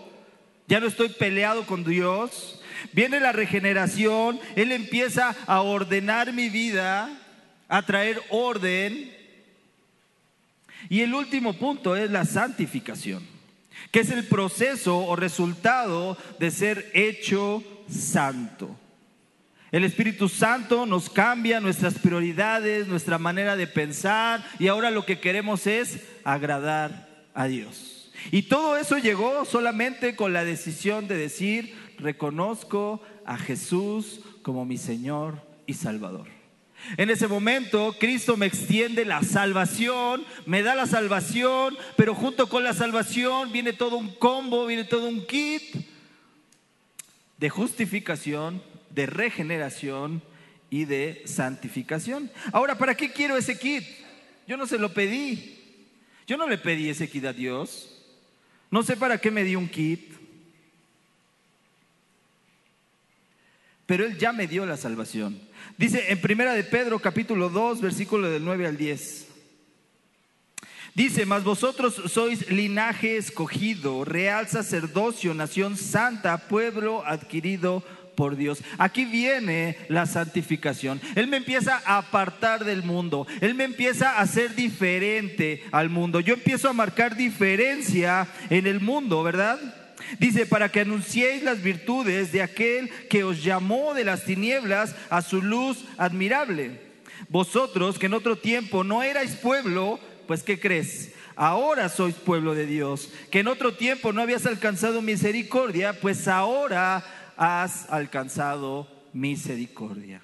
ya 0.67 0.79
no 0.79 0.88
estoy 0.88 1.10
peleado 1.10 1.65
con 1.65 1.84
Dios. 1.84 2.62
Viene 2.91 3.19
la 3.19 3.31
regeneración, 3.31 4.39
Él 4.55 4.72
empieza 4.72 5.36
a 5.48 5.62
ordenar 5.62 6.34
mi 6.34 6.50
vida, 6.50 7.10
a 7.67 7.81
traer 7.84 8.22
orden. 8.29 9.12
Y 10.89 11.01
el 11.01 11.13
último 11.13 11.53
punto 11.53 11.95
es 11.95 12.12
la 12.12 12.25
santificación, 12.25 13.34
que 13.91 14.01
es 14.01 14.10
el 14.10 14.25
proceso 14.25 14.98
o 14.98 15.15
resultado 15.15 16.17
de 16.39 16.51
ser 16.51 16.91
hecho 16.94 17.63
santo. 17.89 18.75
El 19.72 19.84
Espíritu 19.84 20.29
Santo 20.29 20.86
nos 20.86 21.10
cambia 21.10 21.60
nuestras 21.60 21.96
prioridades, 21.96 22.88
nuestra 22.88 23.17
manera 23.17 23.55
de 23.55 23.67
pensar 23.67 24.46
y 24.60 24.67
ahora 24.67 24.91
lo 24.91 25.05
que 25.05 25.20
queremos 25.20 25.67
es 25.67 26.00
agradar 26.24 27.10
a 27.34 27.48
Dios. 27.48 28.12
Y 28.32 28.44
todo 28.44 28.77
eso 28.77 28.98
llegó 28.98 29.44
solamente 29.46 30.15
con 30.15 30.34
la 30.34 30.46
decisión 30.46 31.08
de 31.08 31.17
decir, 31.17 31.75
reconozco 31.98 33.01
a 33.25 33.38
Jesús 33.38 34.22
como 34.41 34.65
mi 34.65 34.77
Señor 34.77 35.41
y 35.65 35.74
Salvador. 35.74 36.34
En 36.98 37.10
ese 37.10 37.27
momento 37.27 37.96
Cristo 38.00 38.38
me 38.38 38.46
extiende 38.46 39.05
la 39.05 39.24
salvación, 39.24 40.25
me 40.46 40.62
da 40.62 40.75
la 40.75 40.86
salvación, 40.86 41.77
pero 41.96 42.13
junto 42.13 42.48
con 42.48 42.63
la 42.63 42.74
salvación 42.74 43.51
viene 43.51 43.74
todo 43.74 43.98
un 43.98 44.13
combo, 44.15 44.67
viene 44.67 44.84
todo 44.84 45.08
un 45.08 45.25
kit 45.25 45.63
de 47.38 47.50
justificación, 47.50 48.62
de 48.91 49.05
regeneración 49.08 50.22
y 50.70 50.86
de 50.86 51.24
santificación. 51.25 52.32
Ahora, 52.51 52.77
¿para 52.77 52.96
qué 52.96 53.12
quiero 53.12 53.38
ese 53.38 53.58
kit? 53.58 53.84
Yo 54.48 54.58
no 54.58 54.67
se 54.67 54.77
lo 54.77 54.94
pedí. 54.94 55.60
Yo 56.27 56.38
no 56.38 56.48
le 56.48 56.58
pedí 56.58 56.89
ese 56.89 57.10
kit 57.10 57.25
a 57.25 57.34
Dios. 57.34 57.91
No 58.72 58.84
sé 58.84 58.98
para 58.98 59.17
qué 59.20 59.32
me 59.32 59.44
dio 59.44 59.60
un 59.60 59.70
kit. 59.70 60.13
Pero 63.86 64.05
Él 64.05 64.17
ya 64.17 64.32
me 64.32 64.48
dio 64.48 64.65
la 64.65 64.77
salvación. 64.77 65.39
Dice 65.77 66.05
en 66.12 66.22
Primera 66.22 66.53
de 66.53 66.63
Pedro 66.63 67.00
capítulo 67.00 67.50
2, 67.50 67.82
versículo 67.82 68.29
del 68.29 68.46
9 68.46 68.67
al 68.67 68.77
10. 68.77 69.27
Dice, 70.94 71.25
mas 71.25 71.44
vosotros 71.44 72.01
sois 72.08 72.50
linaje 72.50 73.17
escogido, 73.17 74.05
real 74.05 74.48
sacerdocio, 74.48 75.34
nación 75.34 75.75
santa, 75.75 76.38
pueblo 76.48 77.05
adquirido 77.05 77.84
por 78.15 78.38
Dios. 78.38 78.63
Aquí 78.77 79.03
viene 79.03 79.77
la 79.89 80.05
santificación. 80.05 81.01
Él 81.15 81.27
me 81.27 81.36
empieza 81.38 81.82
a 81.86 81.98
apartar 81.98 82.63
del 82.63 82.84
mundo. 82.84 83.27
Él 83.41 83.55
me 83.55 83.65
empieza 83.65 84.17
a 84.17 84.25
ser 84.27 84.55
diferente 84.55 85.65
al 85.74 85.89
mundo. 85.89 86.22
Yo 86.22 86.36
empiezo 86.36 86.70
a 86.70 86.74
marcar 86.74 87.17
diferencia 87.17 88.29
en 88.50 88.65
el 88.65 88.79
mundo, 88.79 89.22
¿verdad? 89.22 89.60
Dice, 90.19 90.45
para 90.45 90.69
que 90.69 90.81
anunciéis 90.81 91.43
las 91.43 91.62
virtudes 91.62 92.31
de 92.31 92.41
aquel 92.41 92.89
que 93.09 93.24
os 93.24 93.43
llamó 93.43 93.93
de 93.93 94.03
las 94.03 94.25
tinieblas 94.25 94.95
a 95.09 95.21
su 95.21 95.41
luz 95.41 95.85
admirable. 95.97 96.79
Vosotros 97.29 97.97
que 97.97 98.05
en 98.05 98.13
otro 98.13 98.38
tiempo 98.38 98.83
no 98.83 99.03
erais 99.03 99.35
pueblo, 99.35 100.00
pues 100.27 100.43
¿qué 100.43 100.59
crees? 100.59 101.12
Ahora 101.35 101.89
sois 101.89 102.15
pueblo 102.15 102.53
de 102.53 102.65
Dios. 102.65 103.09
Que 103.31 103.39
en 103.39 103.47
otro 103.47 103.74
tiempo 103.74 104.13
no 104.13 104.21
habías 104.21 104.45
alcanzado 104.45 105.01
misericordia, 105.01 106.00
pues 106.00 106.27
ahora 106.27 107.03
has 107.35 107.89
alcanzado 107.89 108.88
misericordia. 109.13 110.21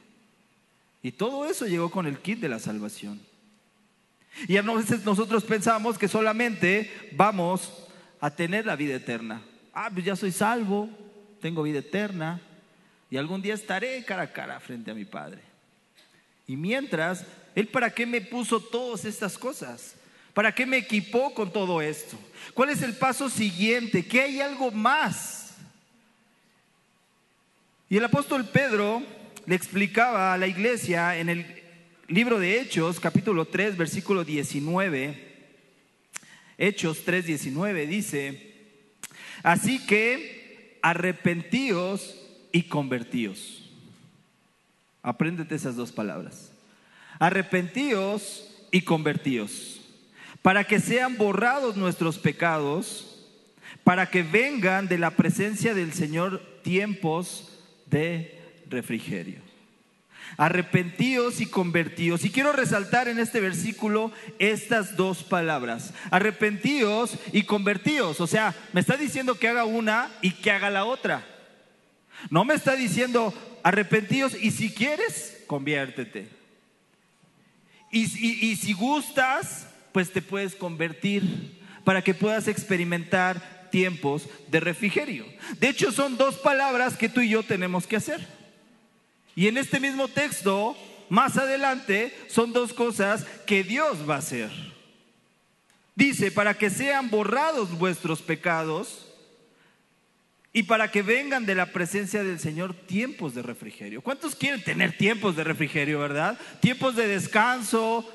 Y 1.03 1.11
todo 1.11 1.45
eso 1.45 1.65
llegó 1.65 1.89
con 1.89 2.05
el 2.05 2.19
kit 2.19 2.39
de 2.39 2.49
la 2.49 2.59
salvación. 2.59 3.19
Y 4.47 4.57
a 4.57 4.61
veces 4.61 5.03
nosotros 5.03 5.43
pensamos 5.43 5.97
que 5.97 6.07
solamente 6.07 7.09
vamos 7.13 7.87
a 8.19 8.29
tener 8.29 8.65
la 8.65 8.75
vida 8.75 8.95
eterna. 8.95 9.41
Ah, 9.83 9.89
pues 9.91 10.05
ya 10.05 10.15
soy 10.15 10.31
salvo, 10.31 10.87
tengo 11.41 11.63
vida 11.63 11.79
eterna 11.79 12.39
y 13.09 13.17
algún 13.17 13.41
día 13.41 13.55
estaré 13.55 14.05
cara 14.05 14.21
a 14.21 14.31
cara 14.31 14.59
frente 14.59 14.91
a 14.91 14.93
mi 14.93 15.05
Padre. 15.05 15.41
Y 16.45 16.55
mientras, 16.55 17.25
¿Él 17.55 17.67
para 17.67 17.89
qué 17.89 18.05
me 18.05 18.21
puso 18.21 18.59
todas 18.59 19.05
estas 19.05 19.39
cosas? 19.39 19.95
¿Para 20.35 20.53
qué 20.53 20.67
me 20.67 20.77
equipó 20.77 21.33
con 21.33 21.51
todo 21.51 21.81
esto? 21.81 22.15
¿Cuál 22.53 22.69
es 22.69 22.83
el 22.83 22.95
paso 22.95 23.27
siguiente? 23.27 24.05
¿Qué 24.05 24.21
hay 24.21 24.39
algo 24.39 24.69
más? 24.69 25.55
Y 27.89 27.97
el 27.97 28.05
apóstol 28.05 28.45
Pedro 28.49 29.01
le 29.47 29.55
explicaba 29.55 30.31
a 30.31 30.37
la 30.37 30.45
iglesia 30.45 31.17
en 31.17 31.29
el 31.29 31.63
libro 32.07 32.37
de 32.37 32.61
Hechos, 32.61 32.99
capítulo 32.99 33.45
3, 33.45 33.77
versículo 33.77 34.23
19. 34.23 35.49
Hechos 36.59 37.01
3, 37.03 37.25
19 37.25 37.87
dice, 37.87 38.50
así 39.43 39.85
que 39.85 40.79
arrepentíos 40.81 42.17
y 42.51 42.63
convertíos. 42.63 43.69
Apréndete 45.03 45.55
esas 45.55 45.75
dos 45.75 45.91
palabras. 45.91 46.51
Arrepentíos 47.19 48.51
y 48.71 48.81
convertíos, 48.81 49.81
para 50.41 50.63
que 50.63 50.79
sean 50.79 51.17
borrados 51.17 51.75
nuestros 51.75 52.17
pecados, 52.17 53.27
para 53.83 54.09
que 54.09 54.23
vengan 54.23 54.87
de 54.87 54.97
la 54.97 55.11
presencia 55.11 55.73
del 55.73 55.93
Señor 55.93 56.41
tiempos 56.63 57.59
de 57.87 58.39
refrigerio. 58.69 59.50
Arrepentíos 60.37 61.41
y 61.41 61.45
convertíos. 61.45 62.25
Y 62.25 62.29
quiero 62.29 62.51
resaltar 62.51 63.07
en 63.07 63.19
este 63.19 63.39
versículo 63.39 64.11
estas 64.39 64.95
dos 64.95 65.23
palabras. 65.23 65.93
Arrepentíos 66.09 67.17
y 67.31 67.43
convertíos. 67.43 68.21
O 68.21 68.27
sea, 68.27 68.55
me 68.73 68.81
está 68.81 68.97
diciendo 68.97 69.35
que 69.35 69.47
haga 69.47 69.65
una 69.65 70.11
y 70.21 70.31
que 70.31 70.51
haga 70.51 70.69
la 70.69 70.85
otra. 70.85 71.25
No 72.29 72.45
me 72.45 72.53
está 72.53 72.75
diciendo 72.75 73.33
arrepentíos 73.63 74.35
y 74.41 74.51
si 74.51 74.71
quieres, 74.71 75.43
conviértete. 75.47 76.27
Y, 77.91 78.03
y 78.45 78.55
si 78.55 78.73
gustas, 78.73 79.67
pues 79.91 80.11
te 80.11 80.21
puedes 80.21 80.55
convertir 80.55 81.59
para 81.83 82.01
que 82.01 82.13
puedas 82.13 82.47
experimentar 82.47 83.69
tiempos 83.71 84.27
de 84.49 84.59
refrigerio. 84.59 85.25
De 85.59 85.69
hecho, 85.69 85.91
son 85.91 86.17
dos 86.17 86.35
palabras 86.35 86.95
que 86.95 87.09
tú 87.09 87.21
y 87.21 87.29
yo 87.29 87.43
tenemos 87.43 87.87
que 87.87 87.95
hacer. 87.95 88.40
Y 89.35 89.47
en 89.47 89.57
este 89.57 89.79
mismo 89.79 90.07
texto, 90.07 90.75
más 91.09 91.37
adelante, 91.37 92.15
son 92.27 92.53
dos 92.53 92.73
cosas 92.73 93.25
que 93.45 93.63
Dios 93.63 94.09
va 94.09 94.15
a 94.15 94.19
hacer. 94.19 94.51
Dice, 95.95 96.31
para 96.31 96.53
que 96.57 96.69
sean 96.69 97.09
borrados 97.09 97.77
vuestros 97.77 98.21
pecados 98.21 99.07
y 100.53 100.63
para 100.63 100.91
que 100.91 101.01
vengan 101.01 101.45
de 101.45 101.55
la 101.55 101.67
presencia 101.67 102.23
del 102.23 102.39
Señor 102.39 102.73
tiempos 102.73 103.33
de 103.33 103.41
refrigerio. 103.41 104.01
¿Cuántos 104.01 104.35
quieren 104.35 104.63
tener 104.63 104.97
tiempos 104.97 105.35
de 105.35 105.43
refrigerio, 105.43 105.99
verdad? 105.99 106.37
Tiempos 106.59 106.95
de 106.95 107.07
descanso, 107.07 108.09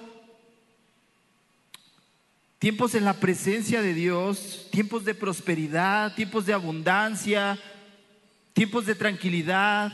tiempos 2.58 2.94
en 2.94 3.04
la 3.04 3.14
presencia 3.14 3.80
de 3.80 3.94
Dios, 3.94 4.68
tiempos 4.70 5.04
de 5.04 5.14
prosperidad, 5.14 6.14
tiempos 6.14 6.44
de 6.44 6.52
abundancia, 6.52 7.58
tiempos 8.52 8.85
de 8.85 8.94
tranquilidad. 8.94 9.92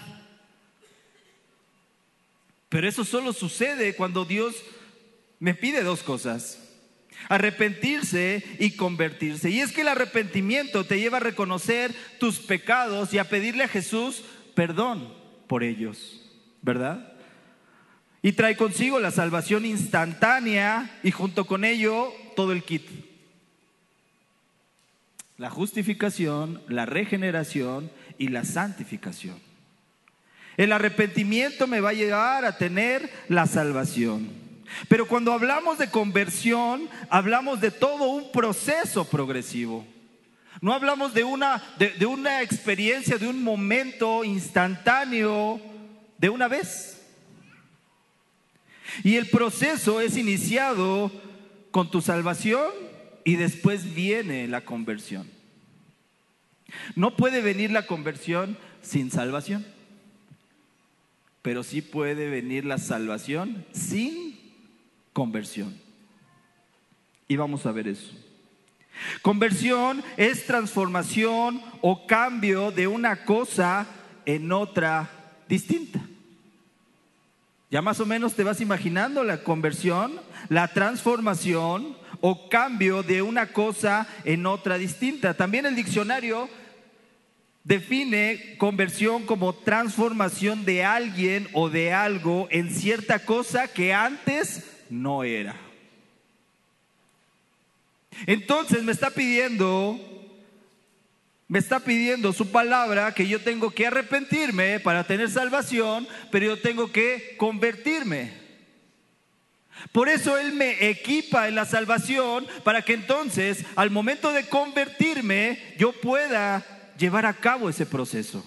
Pero 2.73 2.88
eso 2.88 3.05
solo 3.05 3.35
sucede 3.35 3.95
cuando 3.95 4.25
Dios 4.25 4.55
me 5.38 5.55
pide 5.55 5.83
dos 5.83 6.02
cosas. 6.02 6.59
Arrepentirse 7.29 8.43
y 8.59 8.71
convertirse. 8.76 9.50
Y 9.50 9.61
es 9.61 9.73
que 9.73 9.83
el 9.83 9.88
arrepentimiento 9.88 10.85
te 10.85 10.99
lleva 10.99 11.19
a 11.19 11.21
reconocer 11.21 11.95
tus 12.19 12.38
pecados 12.38 13.12
y 13.12 13.19
a 13.19 13.29
pedirle 13.29 13.64
a 13.64 13.69
Jesús 13.69 14.25
perdón 14.55 15.12
por 15.49 15.64
ellos, 15.64 16.23
¿verdad? 16.62 17.12
Y 18.23 18.33
trae 18.33 18.57
consigo 18.57 18.99
la 19.00 19.11
salvación 19.11 19.67
instantánea 19.67 20.99
y 21.02 21.11
junto 21.11 21.45
con 21.47 21.67
ello 21.67 22.11
todo 22.37 22.52
el 22.52 22.62
kit. 22.62 22.88
La 25.37 25.50
justificación, 25.50 26.62
la 26.69 26.87
regeneración 26.87 27.91
y 28.17 28.29
la 28.29 28.45
santificación. 28.45 29.51
El 30.56 30.73
arrepentimiento 30.73 31.66
me 31.66 31.80
va 31.80 31.90
a 31.90 31.94
llevar 31.94 32.44
a 32.44 32.59
tener 32.59 33.11
la 33.28 33.47
salvación. 33.47 34.30
Pero 34.88 35.06
cuando 35.06 35.32
hablamos 35.32 35.78
de 35.78 35.90
conversión, 35.90 36.88
hablamos 37.11 37.61
de 37.61 37.71
todo 37.71 38.04
un 38.04 38.32
proceso 38.32 39.09
progresivo. 39.09 39.87
No 40.61 40.73
hablamos 40.73 41.12
de 41.14 41.25
una, 41.25 41.62
de, 41.78 41.90
de 41.90 42.06
una 42.06 42.42
experiencia, 42.42 43.18
de 43.18 43.26
un 43.26 43.42
momento 43.42 44.25
instantáneo, 44.25 45.61
de 46.18 46.28
una 46.28 46.49
vez. 46.49 47.02
Y 49.02 49.16
el 49.16 49.28
proceso 49.28 50.00
es 50.00 50.16
iniciado 50.16 51.11
con 51.71 51.90
tu 51.90 52.00
salvación 52.00 52.71
y 53.25 53.37
después 53.37 53.94
viene 53.94 54.47
la 54.47 54.61
conversión. 54.62 55.28
No 56.94 57.16
puede 57.16 57.40
venir 57.40 57.71
la 57.71 57.87
conversión 57.87 58.56
sin 58.82 59.11
salvación, 59.11 59.66
pero 61.43 61.65
sí 61.65 61.83
puede 61.83 62.31
venir 62.31 62.65
la 62.65 62.79
salvación 62.79 63.67
sin 63.73 64.41
conversión. 65.13 65.77
Y 67.29 67.37
vamos 67.37 67.67
a 67.67 67.73
ver 67.73 67.89
eso. 67.89 68.13
Conversión 69.23 70.03
es 70.17 70.47
transformación 70.47 71.61
o 71.81 72.07
cambio 72.07 72.71
de 72.71 72.87
una 72.87 73.25
cosa 73.25 73.87
en 74.25 74.53
otra 74.53 75.11
distinta. 75.49 76.01
Ya 77.71 77.83
más 77.83 78.01
o 78.01 78.07
menos 78.07 78.35
te 78.35 78.45
vas 78.45 78.61
imaginando 78.61 79.25
la 79.25 79.43
conversión, 79.43 80.21
la 80.49 80.69
transformación 80.69 81.97
o 82.21 82.49
cambio 82.49 83.03
de 83.03 83.23
una 83.23 83.47
cosa 83.53 84.07
en 84.25 84.47
otra 84.47 84.77
distinta. 84.77 85.35
También 85.35 85.67
el 85.67 85.75
diccionario 85.75 86.49
define 87.64 88.57
conversión 88.59 89.25
como 89.25 89.54
transformación 89.54 90.64
de 90.64 90.85
alguien 90.85 91.49
o 91.52 91.69
de 91.69 91.92
algo 91.92 92.49
en 92.50 92.71
cierta 92.75 93.21
cosa 93.21 93.69
que 93.69 93.92
antes 93.92 94.64
no 94.90 95.25
era. 95.25 95.57
Entonces 98.26 98.83
me 98.83 98.92
está 98.92 99.11
pidiendo, 99.11 99.99
me 101.49 101.59
está 101.59 101.81
pidiendo 101.81 102.33
su 102.33 102.50
palabra 102.50 103.14
que 103.14 103.26
yo 103.26 103.40
tengo 103.40 103.71
que 103.71 103.87
arrepentirme 103.87 104.81
para 104.81 105.04
tener 105.04 105.31
salvación, 105.31 106.07
pero 106.31 106.47
yo 106.47 106.61
tengo 106.61 106.92
que 106.92 107.37
convertirme. 107.38 108.42
Por 109.90 110.09
eso 110.09 110.37
Él 110.38 110.52
me 110.52 110.88
equipa 110.88 111.49
en 111.49 111.54
la 111.54 111.64
salvación 111.64 112.47
para 112.62 112.83
que 112.83 112.95
entonces 112.95 113.64
al 113.75 113.90
momento 113.90 114.33
de 114.33 114.47
convertirme 114.49 115.59
yo 115.78 115.92
pueda 115.92 116.64
llevar 117.02 117.26
a 117.26 117.35
cabo 117.35 117.68
ese 117.68 117.85
proceso. 117.85 118.44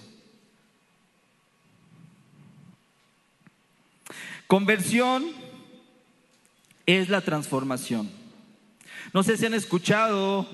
Conversión 4.47 5.29
es 6.85 7.09
la 7.09 7.19
transformación. 7.19 8.09
No 9.11 9.23
sé 9.23 9.37
si 9.37 9.45
han 9.45 9.53
escuchado 9.53 10.47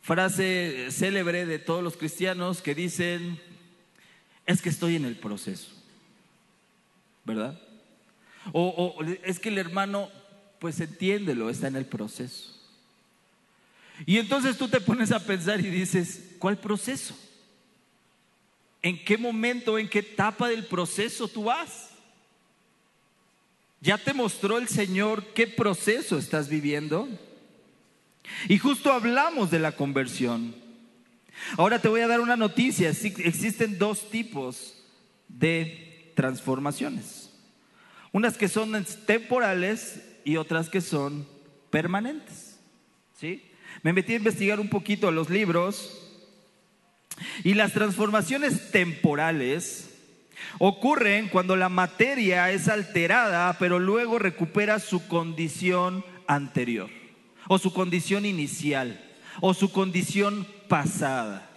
frase 0.00 0.90
célebre 0.90 1.44
de 1.44 1.58
todos 1.58 1.84
los 1.84 1.98
cristianos 1.98 2.62
que 2.62 2.74
dicen, 2.74 3.38
es 4.46 4.62
que 4.62 4.70
estoy 4.70 4.96
en 4.96 5.04
el 5.04 5.16
proceso, 5.16 5.70
¿verdad? 7.26 7.60
O, 8.52 8.96
es 9.24 9.38
que 9.38 9.50
el 9.50 9.58
hermano, 9.58 10.08
pues 10.58 10.80
entiéndelo, 10.80 11.50
está 11.50 11.66
en 11.66 11.76
el 11.76 11.84
proceso. 11.84 12.54
Y 14.06 14.16
entonces 14.16 14.56
tú 14.56 14.68
te 14.68 14.80
pones 14.80 15.12
a 15.12 15.20
pensar 15.22 15.60
y 15.60 15.68
dices, 15.68 16.27
¿cuál 16.38 16.58
proceso? 16.58 17.16
¿En 18.82 19.04
qué 19.04 19.18
momento, 19.18 19.78
en 19.78 19.88
qué 19.88 20.00
etapa 20.00 20.48
del 20.48 20.66
proceso 20.66 21.28
tú 21.28 21.44
vas? 21.44 21.90
¿Ya 23.80 23.98
te 23.98 24.12
mostró 24.12 24.58
el 24.58 24.68
Señor 24.68 25.24
qué 25.34 25.46
proceso 25.46 26.18
estás 26.18 26.48
viviendo? 26.48 27.08
Y 28.48 28.58
justo 28.58 28.92
hablamos 28.92 29.50
de 29.50 29.58
la 29.58 29.72
conversión. 29.72 30.54
Ahora 31.56 31.80
te 31.80 31.88
voy 31.88 32.00
a 32.00 32.08
dar 32.08 32.20
una 32.20 32.36
noticia. 32.36 32.88
Existen 32.88 33.78
dos 33.78 34.10
tipos 34.10 34.74
de 35.28 36.12
transformaciones. 36.14 37.30
Unas 38.12 38.36
que 38.36 38.48
son 38.48 38.84
temporales 39.06 40.02
y 40.24 40.36
otras 40.36 40.68
que 40.68 40.80
son 40.80 41.26
permanentes. 41.70 42.58
¿Sí? 43.18 43.44
Me 43.82 43.92
metí 43.92 44.14
a 44.14 44.16
investigar 44.16 44.60
un 44.60 44.68
poquito 44.68 45.10
los 45.10 45.30
libros 45.30 46.07
y 47.44 47.54
las 47.54 47.72
transformaciones 47.72 48.70
temporales 48.70 49.88
ocurren 50.58 51.28
cuando 51.28 51.56
la 51.56 51.68
materia 51.68 52.50
es 52.50 52.68
alterada, 52.68 53.56
pero 53.58 53.78
luego 53.78 54.18
recupera 54.18 54.78
su 54.78 55.06
condición 55.08 56.04
anterior, 56.26 56.90
o 57.48 57.58
su 57.58 57.72
condición 57.72 58.24
inicial, 58.24 59.00
o 59.40 59.54
su 59.54 59.70
condición 59.70 60.46
pasada. 60.68 61.50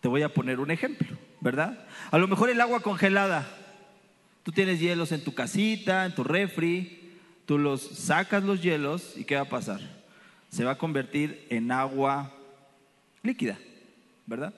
Te 0.00 0.08
voy 0.08 0.22
a 0.22 0.32
poner 0.32 0.60
un 0.60 0.70
ejemplo, 0.70 1.16
¿verdad? 1.40 1.86
A 2.10 2.18
lo 2.18 2.28
mejor 2.28 2.50
el 2.50 2.60
agua 2.60 2.80
congelada. 2.80 3.48
Tú 4.42 4.52
tienes 4.52 4.80
hielos 4.80 5.12
en 5.12 5.22
tu 5.22 5.34
casita, 5.34 6.06
en 6.06 6.14
tu 6.14 6.24
refri, 6.24 7.12
tú 7.44 7.58
los 7.58 7.82
sacas 7.82 8.44
los 8.44 8.62
hielos 8.62 9.14
y 9.16 9.24
¿qué 9.24 9.34
va 9.34 9.42
a 9.42 9.48
pasar? 9.48 9.80
Se 10.48 10.64
va 10.64 10.72
a 10.72 10.78
convertir 10.78 11.46
en 11.50 11.70
agua 11.70 12.32
líquida. 13.22 13.58
¿Verdad? 14.28 14.54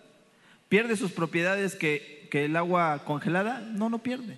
¿Pierde 0.68 0.96
sus 0.96 1.12
propiedades 1.12 1.76
que, 1.76 2.28
que 2.30 2.44
el 2.44 2.56
agua 2.56 3.04
congelada? 3.04 3.60
No, 3.60 3.88
no 3.88 4.00
pierde. 4.00 4.36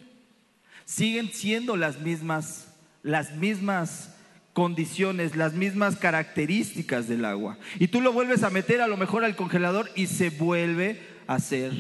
Siguen 0.85 1.31
siendo 1.33 1.77
las 1.77 2.01
mismas, 2.01 2.69
las 3.03 3.35
mismas 3.37 4.15
condiciones, 4.53 5.35
las 5.35 5.55
mismas 5.55 5.97
características 5.97 7.09
del 7.09 7.25
agua. 7.25 7.59
Y 7.79 7.89
tú 7.89 8.01
lo 8.01 8.13
vuelves 8.13 8.43
a 8.43 8.51
meter 8.51 8.81
a 8.83 8.87
lo 8.87 8.97
mejor 8.97 9.25
al 9.25 9.37
congelador 9.37 9.91
y 9.95 10.07
se 10.07 10.31
vuelve 10.31 11.01
a 11.27 11.37
hacer 11.37 11.73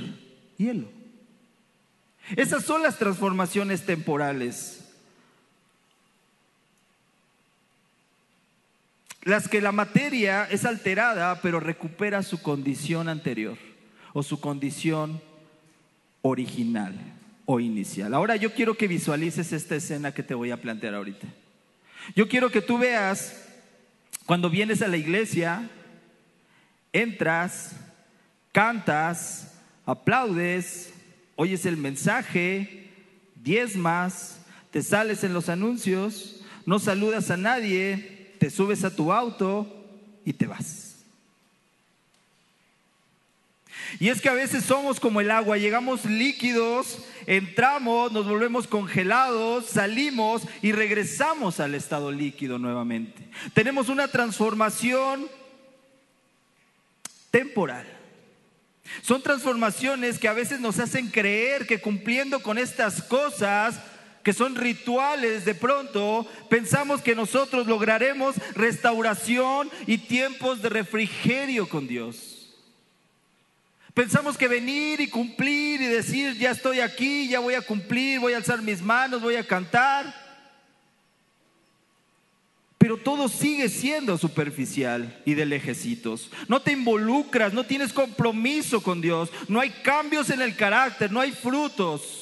hielo. 0.57 0.89
Esas 2.37 2.65
son 2.65 2.83
las 2.83 2.99
transformaciones 2.99 3.85
temporales. 3.85 4.82
Las 9.23 9.49
que 9.49 9.61
la 9.61 9.73
materia 9.73 10.45
es 10.51 10.65
alterada, 10.65 11.41
pero 11.41 11.61
recupera 11.61 12.23
su 12.23 12.43
condición 12.43 13.09
anterior 13.09 13.57
o 14.13 14.23
su 14.23 14.41
condición 14.41 15.21
original 16.23 16.95
o 17.45 17.61
inicial. 17.61 18.15
Ahora 18.15 18.37
yo 18.37 18.53
quiero 18.53 18.75
que 18.75 18.89
visualices 18.89 19.53
esta 19.53 19.77
escena 19.77 20.13
que 20.13 20.23
te 20.23 20.35
voy 20.35 20.51
a 20.51 20.61
plantear 20.61 20.95
ahorita. 20.95 21.27
Yo 22.17 22.29
quiero 22.29 22.51
que 22.51 22.63
tú 22.63 22.79
veas 22.79 23.49
cuando 24.27 24.51
vienes 24.51 24.83
a 24.83 24.89
la 24.89 24.97
iglesia, 24.97 25.69
entras, 26.93 27.77
cantas, 28.51 29.55
aplaudes, 29.87 30.93
oyes 31.37 31.65
el 31.65 31.77
mensaje, 31.77 32.91
diezmas, 33.37 34.41
te 34.71 34.83
sales 34.83 35.25
en 35.25 35.35
los 35.35 35.49
anuncios, 35.49 36.41
no 36.67 36.79
saludas 36.79 37.31
a 37.31 37.37
nadie, 37.37 38.12
te 38.43 38.51
subes 38.51 38.83
a 38.83 38.91
tu 38.91 39.13
auto 39.13 39.73
y 40.25 40.33
te 40.33 40.49
vas. 40.49 40.97
Y 44.01 44.09
es 44.09 44.21
que 44.21 44.29
a 44.29 44.35
veces 44.35 44.65
somos 44.65 44.99
como 44.99 45.21
el 45.21 45.31
agua, 45.31 45.59
llegamos 45.59 46.05
líquidos, 46.07 46.99
entramos, 47.29 48.11
nos 48.11 48.27
volvemos 48.27 48.67
congelados, 48.67 49.67
salimos 49.67 50.43
y 50.61 50.73
regresamos 50.73 51.61
al 51.61 51.77
estado 51.77 52.11
líquido 52.11 52.59
nuevamente. 52.59 53.29
Tenemos 53.55 53.89
una 53.89 54.09
transformación 54.09 55.29
temporal. 57.31 57.87
Son 59.03 59.23
transformaciones 59.23 60.19
que 60.19 60.27
a 60.27 60.33
veces 60.33 60.59
nos 60.59 60.81
hacen 60.81 61.11
creer 61.13 61.65
que 61.65 61.81
cumpliendo 61.81 62.43
con 62.43 62.59
estas 62.59 63.05
cosas 63.05 63.79
que 64.23 64.33
son 64.33 64.55
rituales, 64.55 65.45
de 65.45 65.55
pronto 65.55 66.27
pensamos 66.49 67.03
que 67.03 67.15
nosotros 67.15 67.67
lograremos 67.67 68.37
restauración 68.55 69.71
y 69.87 69.99
tiempos 69.99 70.63
de 70.63 70.69
refrigerio 70.69 71.69
con 71.69 71.89
Dios. 71.89 72.33
Pensamos 73.95 74.39
que 74.39 74.49
venir 74.49 75.01
y 75.01 75.09
cumplir 75.09 75.83
y 75.83 75.87
decir, 75.87 76.39
ya 76.39 76.51
estoy 76.51 76.81
aquí, 76.81 77.29
ya 77.29 77.41
voy 77.41 77.55
a 77.55 77.61
cumplir, 77.61 78.21
voy 78.21 78.33
a 78.33 78.39
alzar 78.39 78.63
mis 78.63 78.81
manos, 78.81 79.21
voy 79.21 79.37
a 79.37 79.47
cantar. 79.47 80.23
Pero 82.79 82.97
todo 82.97 83.29
sigue 83.29 83.69
siendo 83.69 84.17
superficial 84.17 85.21
y 85.27 85.35
de 85.35 85.45
lejecitos. 85.45 86.31
No 86.49 86.63
te 86.63 86.73
involucras, 86.73 87.53
no 87.53 87.65
tienes 87.65 87.93
compromiso 87.93 88.83
con 88.83 89.01
Dios, 89.01 89.31
no 89.47 89.61
hay 89.61 89.71
cambios 89.71 90.31
en 90.31 90.41
el 90.41 90.57
carácter, 90.57 91.13
no 91.13 91.21
hay 91.21 91.33
frutos. 91.33 92.22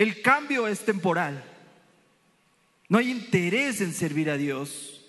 El 0.00 0.22
cambio 0.22 0.66
es 0.66 0.80
temporal. 0.80 1.44
No 2.88 2.96
hay 2.96 3.10
interés 3.10 3.82
en 3.82 3.92
servir 3.92 4.30
a 4.30 4.38
Dios. 4.38 5.04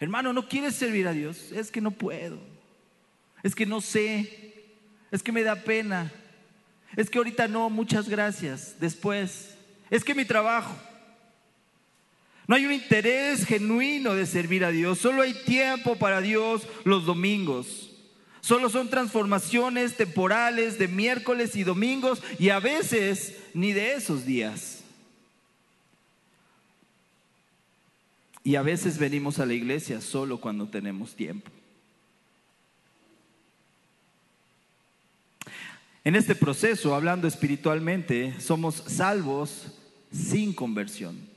Hermano, 0.00 0.32
¿no 0.32 0.48
quieres 0.48 0.74
servir 0.76 1.06
a 1.06 1.12
Dios? 1.12 1.52
Es 1.52 1.70
que 1.70 1.82
no 1.82 1.90
puedo. 1.90 2.38
Es 3.42 3.54
que 3.54 3.66
no 3.66 3.82
sé. 3.82 4.64
Es 5.10 5.22
que 5.22 5.30
me 5.30 5.42
da 5.42 5.56
pena. 5.56 6.10
Es 6.96 7.10
que 7.10 7.18
ahorita 7.18 7.48
no, 7.48 7.68
muchas 7.68 8.08
gracias. 8.08 8.76
Después. 8.80 9.58
Es 9.90 10.04
que 10.04 10.14
mi 10.14 10.24
trabajo. 10.24 10.74
No 12.46 12.56
hay 12.56 12.64
un 12.64 12.72
interés 12.72 13.44
genuino 13.44 14.14
de 14.14 14.24
servir 14.24 14.64
a 14.64 14.70
Dios. 14.70 15.00
Solo 15.00 15.20
hay 15.20 15.34
tiempo 15.34 15.96
para 15.96 16.22
Dios 16.22 16.66
los 16.84 17.04
domingos. 17.04 17.90
Solo 18.40 18.70
son 18.70 18.88
transformaciones 18.88 19.98
temporales 19.98 20.78
de 20.78 20.88
miércoles 20.88 21.56
y 21.56 21.62
domingos 21.62 22.22
y 22.38 22.48
a 22.48 22.58
veces 22.58 23.36
ni 23.54 23.72
de 23.72 23.94
esos 23.94 24.24
días. 24.24 24.82
Y 28.42 28.56
a 28.56 28.62
veces 28.62 28.98
venimos 28.98 29.38
a 29.38 29.46
la 29.46 29.54
iglesia 29.54 30.00
solo 30.00 30.40
cuando 30.40 30.66
tenemos 30.66 31.14
tiempo. 31.14 31.50
En 36.02 36.16
este 36.16 36.34
proceso, 36.34 36.94
hablando 36.94 37.28
espiritualmente, 37.28 38.40
somos 38.40 38.76
salvos 38.86 39.66
sin 40.10 40.54
conversión. 40.54 41.28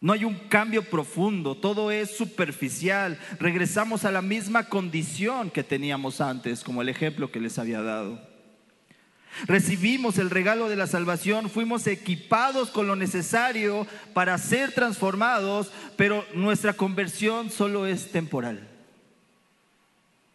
No 0.00 0.12
hay 0.12 0.24
un 0.24 0.36
cambio 0.48 0.84
profundo, 0.84 1.56
todo 1.56 1.90
es 1.90 2.16
superficial. 2.16 3.18
Regresamos 3.40 4.04
a 4.04 4.12
la 4.12 4.22
misma 4.22 4.68
condición 4.68 5.50
que 5.50 5.64
teníamos 5.64 6.20
antes, 6.20 6.62
como 6.62 6.82
el 6.82 6.88
ejemplo 6.88 7.32
que 7.32 7.40
les 7.40 7.58
había 7.58 7.82
dado. 7.82 8.35
Recibimos 9.44 10.18
el 10.18 10.30
regalo 10.30 10.68
de 10.68 10.76
la 10.76 10.86
salvación, 10.86 11.50
fuimos 11.50 11.86
equipados 11.86 12.70
con 12.70 12.86
lo 12.86 12.96
necesario 12.96 13.86
para 14.14 14.38
ser 14.38 14.72
transformados, 14.72 15.70
pero 15.96 16.24
nuestra 16.34 16.72
conversión 16.72 17.50
solo 17.50 17.86
es 17.86 18.10
temporal 18.10 18.66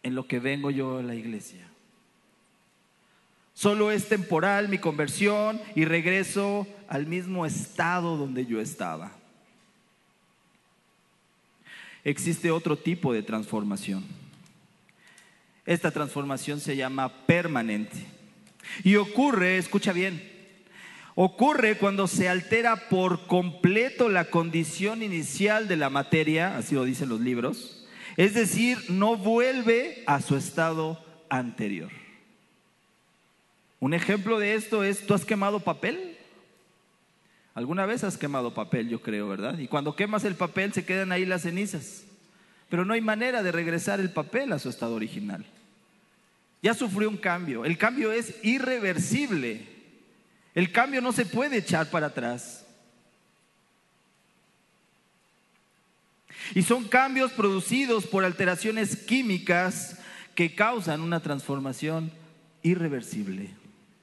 en 0.02 0.14
lo 0.14 0.26
que 0.26 0.38
vengo 0.38 0.70
yo 0.70 0.98
a 0.98 1.02
la 1.02 1.14
iglesia. 1.14 1.66
Solo 3.54 3.90
es 3.92 4.08
temporal 4.08 4.68
mi 4.68 4.78
conversión 4.78 5.60
y 5.74 5.84
regreso 5.84 6.66
al 6.88 7.06
mismo 7.06 7.44
estado 7.44 8.16
donde 8.16 8.46
yo 8.46 8.60
estaba. 8.60 9.12
Existe 12.04 12.50
otro 12.50 12.76
tipo 12.76 13.12
de 13.12 13.22
transformación. 13.22 14.04
Esta 15.64 15.90
transformación 15.90 16.60
se 16.60 16.76
llama 16.76 17.08
permanente. 17.26 18.04
Y 18.84 18.96
ocurre, 18.96 19.58
escucha 19.58 19.92
bien, 19.92 20.22
ocurre 21.14 21.76
cuando 21.76 22.06
se 22.06 22.28
altera 22.28 22.88
por 22.88 23.26
completo 23.26 24.08
la 24.08 24.26
condición 24.26 25.02
inicial 25.02 25.68
de 25.68 25.76
la 25.76 25.90
materia, 25.90 26.56
así 26.56 26.74
lo 26.74 26.84
dicen 26.84 27.08
los 27.08 27.20
libros, 27.20 27.86
es 28.16 28.34
decir, 28.34 28.78
no 28.88 29.16
vuelve 29.16 30.02
a 30.06 30.20
su 30.20 30.36
estado 30.36 31.04
anterior. 31.28 31.90
Un 33.80 33.94
ejemplo 33.94 34.38
de 34.38 34.54
esto 34.54 34.84
es, 34.84 35.06
¿tú 35.06 35.14
has 35.14 35.24
quemado 35.24 35.60
papel? 35.60 36.16
Alguna 37.54 37.84
vez 37.84 38.04
has 38.04 38.16
quemado 38.16 38.54
papel, 38.54 38.88
yo 38.88 39.02
creo, 39.02 39.28
¿verdad? 39.28 39.58
Y 39.58 39.68
cuando 39.68 39.94
quemas 39.96 40.24
el 40.24 40.36
papel 40.36 40.72
se 40.72 40.84
quedan 40.84 41.12
ahí 41.12 41.26
las 41.26 41.42
cenizas. 41.42 42.04
Pero 42.68 42.84
no 42.84 42.94
hay 42.94 43.02
manera 43.02 43.42
de 43.42 43.52
regresar 43.52 44.00
el 44.00 44.10
papel 44.10 44.52
a 44.52 44.58
su 44.58 44.70
estado 44.70 44.94
original. 44.94 45.44
Ya 46.62 46.74
sufrió 46.74 47.10
un 47.10 47.16
cambio. 47.16 47.64
El 47.64 47.76
cambio 47.76 48.12
es 48.12 48.34
irreversible. 48.44 49.66
El 50.54 50.70
cambio 50.70 51.00
no 51.00 51.12
se 51.12 51.26
puede 51.26 51.58
echar 51.58 51.90
para 51.90 52.06
atrás. 52.06 52.64
Y 56.54 56.62
son 56.62 56.84
cambios 56.88 57.32
producidos 57.32 58.06
por 58.06 58.24
alteraciones 58.24 58.96
químicas 58.96 59.98
que 60.34 60.54
causan 60.54 61.00
una 61.00 61.20
transformación 61.20 62.12
irreversible. 62.62 63.50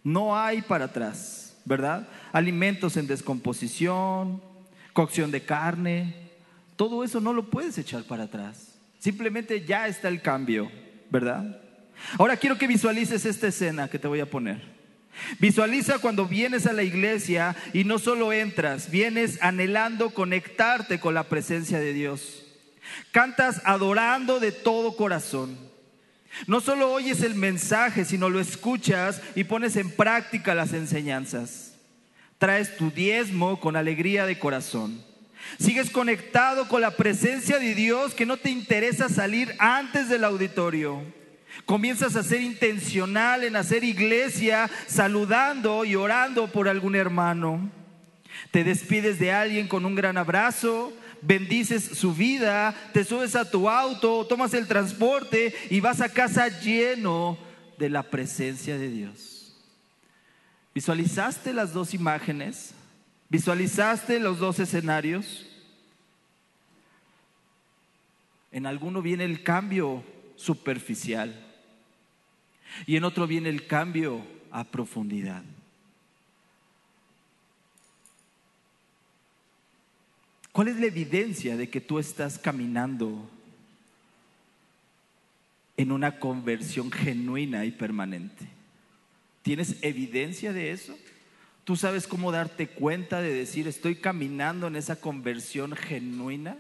No 0.04 0.38
hay 0.38 0.62
para 0.62 0.86
atrás, 0.86 1.58
¿verdad? 1.66 2.08
Alimentos 2.32 2.98
en 2.98 3.08
descomposición, 3.08 4.42
cocción 4.94 5.32
de 5.32 5.44
carne, 5.44 6.30
todo 6.76 7.04
eso 7.04 7.20
no 7.20 7.34
lo 7.34 7.50
puedes 7.50 7.78
echar 7.78 8.04
para 8.04 8.24
atrás. 8.24 8.76
Simplemente 9.00 9.66
ya 9.66 9.88
está 9.88 10.08
el 10.08 10.22
cambio, 10.22 10.72
¿verdad? 11.10 11.62
Ahora 12.18 12.38
quiero 12.38 12.58
que 12.58 12.68
visualices 12.68 13.26
esta 13.26 13.48
escena 13.48 13.88
que 13.88 14.00
te 14.00 14.08
voy 14.08 14.20
a 14.20 14.30
poner. 14.30 14.80
Visualiza 15.40 16.00
cuando 16.00 16.26
vienes 16.26 16.66
a 16.66 16.74
la 16.74 16.84
iglesia 16.84 17.56
y 17.74 17.84
no 17.84 18.00
solo 18.00 18.32
entras, 18.32 18.90
vienes 18.90 19.38
anhelando 19.42 20.12
conectarte 20.12 21.00
con 21.00 21.14
la 21.14 21.26
presencia 21.26 21.80
de 21.80 21.94
Dios. 21.94 22.46
Cantas 23.12 23.62
adorando 23.66 24.40
de 24.40 24.52
todo 24.52 24.96
corazón. 24.96 25.58
No 26.48 26.62
solo 26.62 26.92
oyes 26.92 27.22
el 27.22 27.36
mensaje, 27.36 28.06
sino 28.06 28.30
lo 28.30 28.40
escuchas 28.40 29.22
y 29.36 29.44
pones 29.44 29.76
en 29.76 29.92
práctica 29.92 30.56
las 30.56 30.74
enseñanzas. 30.74 31.76
Traes 32.38 32.78
tu 32.78 32.92
diezmo 32.92 33.60
con 33.60 33.76
alegría 33.76 34.26
de 34.26 34.40
corazón. 34.40 35.04
Sigues 35.60 35.90
conectado 35.90 36.68
con 36.68 36.82
la 36.82 36.92
presencia 36.92 37.60
de 37.60 37.74
Dios 37.76 38.14
que 38.14 38.26
no 38.26 38.38
te 38.38 38.50
interesa 38.50 39.10
salir 39.10 39.56
antes 39.58 40.08
del 40.08 40.24
auditorio 40.24 41.04
Comienzas 41.66 42.16
a 42.16 42.24
ser 42.24 42.42
intencional 42.42 43.44
en 43.44 43.56
hacer 43.56 43.84
iglesia, 43.84 44.70
saludando 44.88 45.86
y 45.86 45.96
orando 45.96 46.48
por 46.52 46.68
algún 46.68 46.96
hermano. 46.96 47.70
Te 48.52 48.64
despides 48.64 49.20
de 49.20 49.32
alguien 49.32 49.68
con 49.68 49.86
un 49.86 49.96
gran 49.96 50.18
abrazo, 50.18 50.94
bendices 51.22 51.84
su 51.84 52.14
vida, 52.14 52.76
te 52.94 53.04
subes 53.04 53.36
a 53.36 53.50
tu 53.50 53.70
auto, 53.70 54.26
tomas 54.26 54.54
el 54.54 54.68
transporte 54.68 55.54
y 55.70 55.80
vas 55.80 56.02
a 56.02 56.10
casa 56.10 56.48
lleno 56.48 57.38
de 57.78 57.90
la 57.90 58.04
presencia 58.04 58.78
de 58.78 58.90
Dios. 58.90 59.56
¿Visualizaste 60.74 61.54
las 61.54 61.74
dos 61.74 61.94
imágenes? 61.94 62.74
¿Visualizaste 63.30 64.20
los 64.20 64.40
dos 64.40 64.60
escenarios? 64.60 65.46
En 68.52 68.66
alguno 68.66 69.02
viene 69.02 69.26
el 69.26 69.44
cambio 69.44 70.04
superficial 70.40 71.36
y 72.86 72.96
en 72.96 73.04
otro 73.04 73.28
viene 73.28 73.50
el 73.50 73.68
cambio 73.68 74.26
a 74.52 74.64
profundidad. 74.64 75.44
¿Cuál 80.52 80.70
es 80.70 80.80
la 80.80 80.88
evidencia 80.88 81.58
de 81.58 81.70
que 81.70 81.82
tú 81.82 82.00
estás 82.00 82.40
caminando 82.40 83.30
en 85.78 85.92
una 85.92 86.20
conversión 86.20 86.92
genuina 86.92 87.66
y 87.66 87.72
permanente? 87.72 88.48
¿Tienes 89.42 89.78
evidencia 89.82 90.54
de 90.54 90.72
eso? 90.72 90.98
¿Tú 91.66 91.76
sabes 91.76 92.08
cómo 92.08 92.32
darte 92.32 92.68
cuenta 92.68 93.22
de 93.22 93.34
decir 93.34 93.68
estoy 93.68 93.96
caminando 93.96 94.68
en 94.68 94.76
esa 94.76 95.00
conversión 95.00 95.76
genuina? 95.76 96.58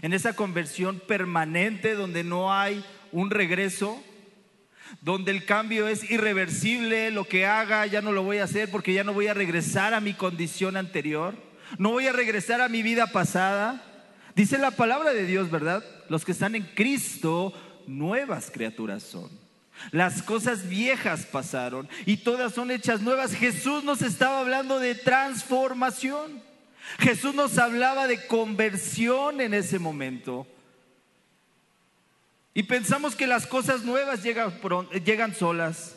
En 0.00 0.12
esa 0.12 0.34
conversión 0.34 1.00
permanente 1.00 1.94
donde 1.94 2.24
no 2.24 2.52
hay 2.52 2.84
un 3.12 3.30
regreso, 3.30 4.02
donde 5.00 5.30
el 5.30 5.44
cambio 5.44 5.88
es 5.88 6.10
irreversible, 6.10 7.10
lo 7.10 7.24
que 7.24 7.46
haga 7.46 7.86
ya 7.86 8.00
no 8.00 8.12
lo 8.12 8.22
voy 8.22 8.38
a 8.38 8.44
hacer 8.44 8.70
porque 8.70 8.92
ya 8.92 9.04
no 9.04 9.12
voy 9.12 9.26
a 9.26 9.34
regresar 9.34 9.94
a 9.94 10.00
mi 10.00 10.14
condición 10.14 10.76
anterior, 10.76 11.34
no 11.78 11.90
voy 11.90 12.06
a 12.06 12.12
regresar 12.12 12.60
a 12.60 12.68
mi 12.68 12.82
vida 12.82 13.06
pasada. 13.08 13.82
Dice 14.34 14.58
la 14.58 14.70
palabra 14.70 15.12
de 15.12 15.26
Dios, 15.26 15.50
¿verdad? 15.50 15.84
Los 16.08 16.24
que 16.24 16.32
están 16.32 16.54
en 16.54 16.64
Cristo, 16.74 17.52
nuevas 17.86 18.50
criaturas 18.50 19.02
son. 19.02 19.30
Las 19.90 20.22
cosas 20.22 20.68
viejas 20.68 21.26
pasaron 21.26 21.88
y 22.06 22.18
todas 22.18 22.52
son 22.52 22.70
hechas 22.70 23.00
nuevas. 23.00 23.34
Jesús 23.34 23.82
nos 23.84 24.02
estaba 24.02 24.40
hablando 24.40 24.78
de 24.78 24.94
transformación. 24.94 26.42
Jesús 26.98 27.34
nos 27.34 27.58
hablaba 27.58 28.06
de 28.06 28.26
conversión 28.26 29.40
en 29.40 29.54
ese 29.54 29.78
momento. 29.78 30.46
Y 32.54 32.64
pensamos 32.64 33.16
que 33.16 33.26
las 33.26 33.46
cosas 33.46 33.82
nuevas 33.82 34.22
llegan, 34.22 34.52
llegan 35.04 35.34
solas. 35.34 35.96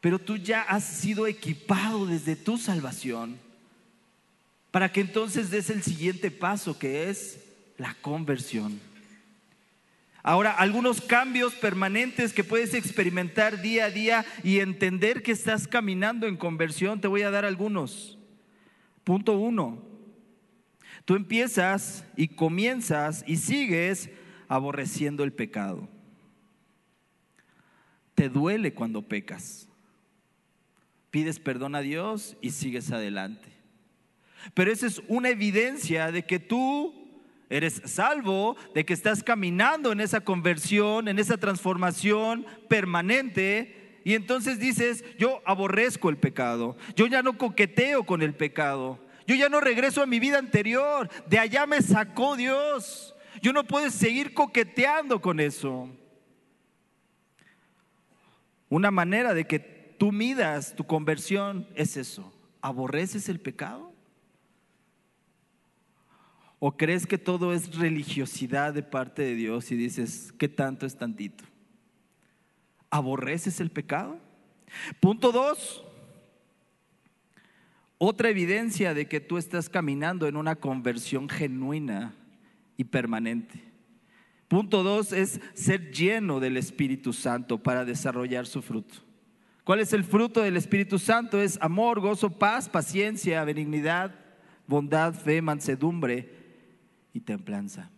Pero 0.00 0.18
tú 0.18 0.36
ya 0.36 0.62
has 0.62 0.84
sido 0.84 1.26
equipado 1.26 2.06
desde 2.06 2.36
tu 2.36 2.58
salvación 2.58 3.38
para 4.72 4.90
que 4.90 5.02
entonces 5.02 5.50
des 5.50 5.70
el 5.70 5.82
siguiente 5.82 6.30
paso 6.30 6.78
que 6.78 7.08
es 7.08 7.38
la 7.78 7.94
conversión. 8.00 8.80
Ahora, 10.24 10.52
algunos 10.52 11.00
cambios 11.00 11.52
permanentes 11.54 12.32
que 12.32 12.44
puedes 12.44 12.74
experimentar 12.74 13.60
día 13.60 13.86
a 13.86 13.90
día 13.90 14.24
y 14.42 14.60
entender 14.60 15.22
que 15.22 15.32
estás 15.32 15.68
caminando 15.68 16.26
en 16.26 16.36
conversión, 16.36 17.00
te 17.00 17.08
voy 17.08 17.22
a 17.22 17.30
dar 17.30 17.44
algunos. 17.44 18.18
Punto 19.04 19.36
uno, 19.36 19.82
tú 21.04 21.16
empiezas 21.16 22.04
y 22.16 22.28
comienzas 22.28 23.24
y 23.26 23.36
sigues 23.36 24.10
aborreciendo 24.48 25.24
el 25.24 25.32
pecado. 25.32 25.88
Te 28.14 28.28
duele 28.28 28.74
cuando 28.74 29.02
pecas. 29.02 29.68
Pides 31.10 31.40
perdón 31.40 31.74
a 31.74 31.80
Dios 31.80 32.36
y 32.40 32.50
sigues 32.50 32.92
adelante. 32.92 33.48
Pero 34.54 34.72
esa 34.72 34.86
es 34.86 35.02
una 35.08 35.30
evidencia 35.30 36.12
de 36.12 36.24
que 36.24 36.38
tú 36.38 36.94
eres 37.50 37.82
salvo, 37.84 38.56
de 38.74 38.84
que 38.84 38.94
estás 38.94 39.22
caminando 39.22 39.92
en 39.92 40.00
esa 40.00 40.22
conversión, 40.22 41.08
en 41.08 41.18
esa 41.18 41.36
transformación 41.36 42.46
permanente 42.68 43.81
y 44.04 44.14
entonces 44.14 44.58
dices, 44.58 45.04
yo 45.18 45.42
aborrezco 45.44 46.08
el 46.08 46.16
pecado, 46.16 46.76
yo 46.96 47.06
ya 47.06 47.22
no 47.22 47.38
coqueteo 47.38 48.04
con 48.04 48.22
el 48.22 48.34
pecado, 48.34 48.98
yo 49.26 49.34
ya 49.34 49.48
no 49.48 49.60
regreso 49.60 50.02
a 50.02 50.06
mi 50.06 50.18
vida 50.18 50.38
anterior, 50.38 51.08
de 51.28 51.38
allá 51.38 51.66
me 51.66 51.80
sacó 51.82 52.36
Dios, 52.36 53.14
yo 53.40 53.52
no 53.52 53.64
puedo 53.64 53.90
seguir 53.90 54.34
coqueteando 54.34 55.20
con 55.20 55.40
eso. 55.40 55.88
Una 58.68 58.90
manera 58.90 59.34
de 59.34 59.44
que 59.44 59.58
tú 59.98 60.12
midas 60.12 60.74
tu 60.74 60.84
conversión 60.84 61.68
es 61.74 61.96
eso, 61.96 62.32
¿aborreces 62.60 63.28
el 63.28 63.40
pecado? 63.40 63.92
¿O 66.58 66.76
crees 66.76 67.06
que 67.06 67.18
todo 67.18 67.52
es 67.52 67.76
religiosidad 67.76 68.72
de 68.72 68.84
parte 68.84 69.22
de 69.22 69.34
Dios 69.34 69.72
y 69.72 69.76
dices, 69.76 70.32
¿qué 70.38 70.48
tanto 70.48 70.86
es 70.86 70.96
tantito? 70.96 71.44
¿Aborreces 72.92 73.58
el 73.58 73.70
pecado? 73.70 74.18
Punto 75.00 75.32
dos. 75.32 75.82
Otra 77.96 78.28
evidencia 78.28 78.92
de 78.92 79.08
que 79.08 79.18
tú 79.18 79.38
estás 79.38 79.70
caminando 79.70 80.26
en 80.26 80.36
una 80.36 80.56
conversión 80.56 81.30
genuina 81.30 82.14
y 82.76 82.84
permanente. 82.84 83.62
Punto 84.46 84.82
dos 84.82 85.14
es 85.14 85.40
ser 85.54 85.90
lleno 85.90 86.38
del 86.38 86.58
Espíritu 86.58 87.14
Santo 87.14 87.62
para 87.62 87.86
desarrollar 87.86 88.46
su 88.46 88.60
fruto. 88.60 88.96
¿Cuál 89.64 89.80
es 89.80 89.94
el 89.94 90.04
fruto 90.04 90.42
del 90.42 90.58
Espíritu 90.58 90.98
Santo? 90.98 91.40
Es 91.40 91.56
amor, 91.62 91.98
gozo, 91.98 92.28
paz, 92.28 92.68
paciencia, 92.68 93.42
benignidad, 93.44 94.14
bondad, 94.66 95.14
fe, 95.14 95.40
mansedumbre 95.40 96.30
y 97.14 97.20
templanza. 97.20 97.90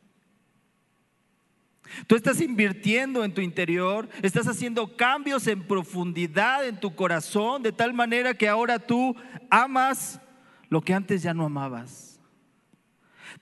Tú 2.07 2.17
estás 2.17 2.41
invirtiendo 2.41 3.25
en 3.25 3.33
tu 3.33 3.41
interior, 3.41 4.09
estás 4.23 4.47
haciendo 4.47 4.97
cambios 4.97 5.47
en 5.47 5.63
profundidad 5.63 6.67
en 6.67 6.79
tu 6.79 6.95
corazón, 6.95 7.63
de 7.63 7.73
tal 7.73 7.95
manera 7.95 8.35
que 8.35 8.49
ahora 8.49 8.79
tú 8.79 9.15
amas 9.51 10.21
lo 10.69 10.81
que 10.81 10.95
antes 10.95 11.23
ya 11.23 11.35
no 11.35 11.45
amabas. 11.45 12.21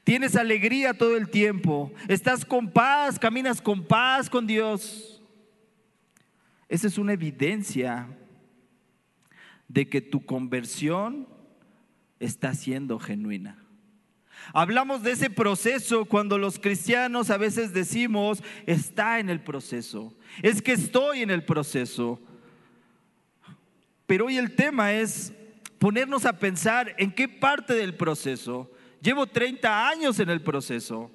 Tienes 0.05 0.37
alegría 0.37 0.95
todo 0.95 1.17
el 1.17 1.29
tiempo, 1.29 1.93
estás 2.09 2.45
con 2.45 2.71
paz, 2.71 3.19
caminas 3.19 3.61
con 3.61 3.85
paz 3.85 4.29
con 4.29 4.47
Dios. 4.47 5.23
Esa 6.69 6.87
es 6.87 6.99
una 6.99 7.13
evidencia 7.13 8.09
de 9.69 9.89
que 9.89 10.01
tu 10.01 10.25
conversión 10.25 11.29
está 12.19 12.55
siendo 12.55 12.99
genuina. 12.99 13.62
Hablamos 14.53 15.03
de 15.03 15.13
ese 15.13 15.31
proceso 15.31 16.05
cuando 16.05 16.39
los 16.39 16.59
cristianos 16.59 17.31
a 17.31 17.37
veces 17.37 17.73
decimos, 17.73 18.43
está 18.67 19.19
en 19.19 19.31
el 19.31 19.41
proceso. 19.41 20.15
Es 20.43 20.61
que 20.61 20.73
estoy 20.73 21.23
en 21.23 21.31
el 21.31 21.45
proceso. 21.45 22.21
Pero 24.07 24.27
hoy 24.27 24.37
el 24.37 24.55
tema 24.55 24.93
es 24.93 25.33
ponernos 25.79 26.27
a 26.27 26.39
pensar 26.39 26.95
en 26.99 27.13
qué 27.13 27.29
parte 27.29 27.75
del 27.75 27.95
proceso. 27.95 28.71
Llevo 29.01 29.27
30 29.27 29.89
años 29.89 30.19
en 30.21 30.31
el 30.31 30.43
proceso. 30.43 31.11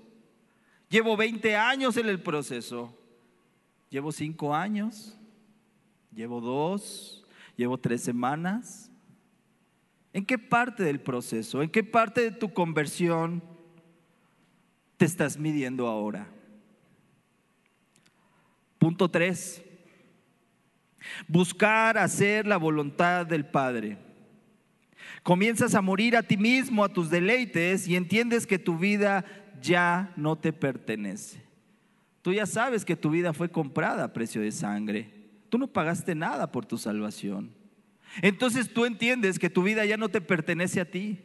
Llevo 0.90 1.16
20 1.16 1.56
años 1.56 1.96
en 1.98 2.10
el 2.10 2.22
proceso. 2.22 2.98
Llevo 3.90 4.12
5 4.12 4.56
años. 4.56 5.18
Llevo 6.14 6.42
2. 6.42 7.26
Llevo 7.56 7.78
3 7.78 8.02
semanas. 8.02 8.87
¿En 10.18 10.26
qué 10.26 10.40
parte 10.40 10.82
del 10.82 11.00
proceso, 11.00 11.62
en 11.62 11.70
qué 11.70 11.84
parte 11.84 12.22
de 12.22 12.32
tu 12.32 12.52
conversión 12.52 13.44
te 14.98 15.06
estás 15.06 15.38
midiendo 15.38 15.86
ahora? 15.86 16.28
Punto 18.80 19.12
3. 19.12 19.62
Buscar 21.28 22.00
hacer 22.00 22.48
la 22.48 22.58
voluntad 22.58 23.28
del 23.28 23.46
Padre. 23.46 24.00
Comienzas 25.22 25.76
a 25.76 25.84
morir 25.84 26.18
a 26.18 26.24
ti 26.24 26.36
mismo, 26.36 26.84
a 26.84 26.92
tus 26.92 27.12
deleites 27.12 27.88
y 27.88 27.96
entiendes 27.96 28.48
que 28.48 28.58
tu 28.58 28.76
vida 28.76 29.24
ya 29.62 30.14
no 30.16 30.36
te 30.36 30.52
pertenece. 30.52 31.44
Tú 32.24 32.34
ya 32.34 32.48
sabes 32.48 32.86
que 32.86 32.96
tu 32.96 33.12
vida 33.12 33.34
fue 33.34 33.52
comprada 33.52 34.06
a 34.06 34.14
precio 34.14 34.42
de 34.42 34.52
sangre. 34.52 35.12
Tú 35.50 35.60
no 35.60 35.68
pagaste 35.68 36.16
nada 36.16 36.52
por 36.52 36.66
tu 36.66 36.80
salvación. 36.80 37.57
Entonces 38.22 38.74
tú 38.74 38.86
entiendes 38.86 39.40
que 39.40 39.50
tu 39.50 39.64
vida 39.64 39.86
ya 39.86 39.98
no 39.98 40.10
te 40.10 40.22
pertenece 40.22 40.82
a 40.82 40.86
ti, 40.86 41.20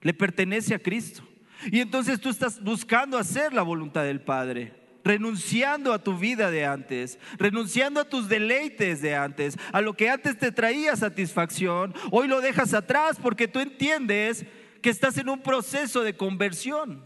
le 0.00 0.14
pertenece 0.14 0.74
a 0.74 0.78
Cristo. 0.78 1.22
Y 1.70 1.80
entonces 1.80 2.20
tú 2.20 2.28
estás 2.28 2.62
buscando 2.62 3.18
hacer 3.18 3.52
la 3.52 3.62
voluntad 3.62 4.04
del 4.04 4.20
Padre, 4.20 4.74
renunciando 5.04 5.92
a 5.92 6.02
tu 6.02 6.18
vida 6.18 6.50
de 6.50 6.64
antes, 6.64 7.18
renunciando 7.38 8.00
a 8.00 8.08
tus 8.08 8.28
deleites 8.28 9.00
de 9.00 9.14
antes, 9.14 9.56
a 9.72 9.80
lo 9.80 9.94
que 9.94 10.10
antes 10.10 10.38
te 10.38 10.52
traía 10.52 10.96
satisfacción, 10.96 11.94
hoy 12.10 12.28
lo 12.28 12.40
dejas 12.40 12.74
atrás 12.74 13.18
porque 13.22 13.48
tú 13.48 13.60
entiendes 13.60 14.44
que 14.82 14.90
estás 14.90 15.16
en 15.18 15.28
un 15.28 15.40
proceso 15.40 16.02
de 16.02 16.16
conversión. 16.16 17.04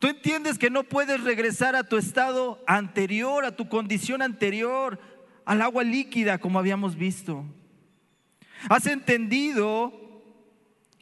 Tú 0.00 0.08
entiendes 0.08 0.58
que 0.58 0.70
no 0.70 0.84
puedes 0.84 1.22
regresar 1.22 1.76
a 1.76 1.84
tu 1.84 1.98
estado 1.98 2.64
anterior, 2.66 3.44
a 3.44 3.54
tu 3.54 3.68
condición 3.68 4.22
anterior, 4.22 4.98
al 5.44 5.62
agua 5.62 5.84
líquida 5.84 6.38
como 6.38 6.58
habíamos 6.58 6.96
visto. 6.96 7.44
Has 8.68 8.86
entendido 8.86 9.92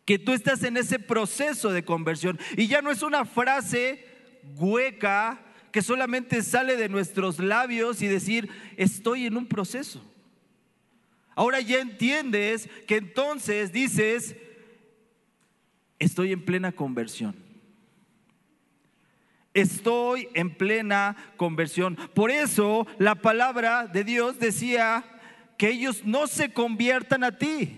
que 0.05 0.19
tú 0.19 0.33
estás 0.33 0.63
en 0.63 0.77
ese 0.77 0.99
proceso 0.99 1.71
de 1.71 1.85
conversión 1.85 2.39
y 2.57 2.67
ya 2.67 2.81
no 2.81 2.91
es 2.91 3.03
una 3.03 3.25
frase 3.25 4.07
hueca 4.57 5.45
que 5.71 5.83
solamente 5.83 6.43
sale 6.43 6.77
de 6.77 6.89
nuestros 6.89 7.39
labios 7.39 8.01
y 8.01 8.07
decir, 8.07 8.49
estoy 8.77 9.27
en 9.27 9.37
un 9.37 9.47
proceso. 9.47 10.03
Ahora 11.35 11.61
ya 11.61 11.79
entiendes 11.79 12.69
que 12.87 12.97
entonces 12.97 13.73
dices, 13.73 14.35
estoy 15.99 16.33
en 16.33 16.45
plena 16.45 16.73
conversión. 16.73 17.48
Estoy 19.59 20.29
en 20.35 20.55
plena 20.55 21.17
conversión. 21.37 21.97
Por 22.15 22.31
eso 22.31 22.87
la 22.99 23.17
palabra 23.17 23.89
de 23.89 24.05
Dios 24.05 24.39
decía 24.39 25.05
que 25.57 25.71
ellos 25.71 26.03
no 26.05 26.29
se 26.29 26.53
conviertan 26.53 27.25
a 27.25 27.37
ti. 27.37 27.77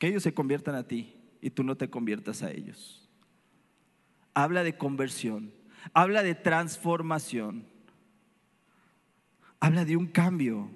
Que 0.00 0.08
ellos 0.08 0.24
se 0.24 0.34
conviertan 0.34 0.74
a 0.74 0.82
ti 0.82 1.14
y 1.40 1.50
tú 1.50 1.62
no 1.62 1.76
te 1.76 1.88
conviertas 1.88 2.42
a 2.42 2.50
ellos. 2.50 3.08
Habla 4.34 4.64
de 4.64 4.76
conversión, 4.76 5.52
habla 5.92 6.24
de 6.24 6.34
transformación, 6.34 7.66
habla 9.60 9.84
de 9.84 9.96
un 9.96 10.08
cambio. 10.08 10.68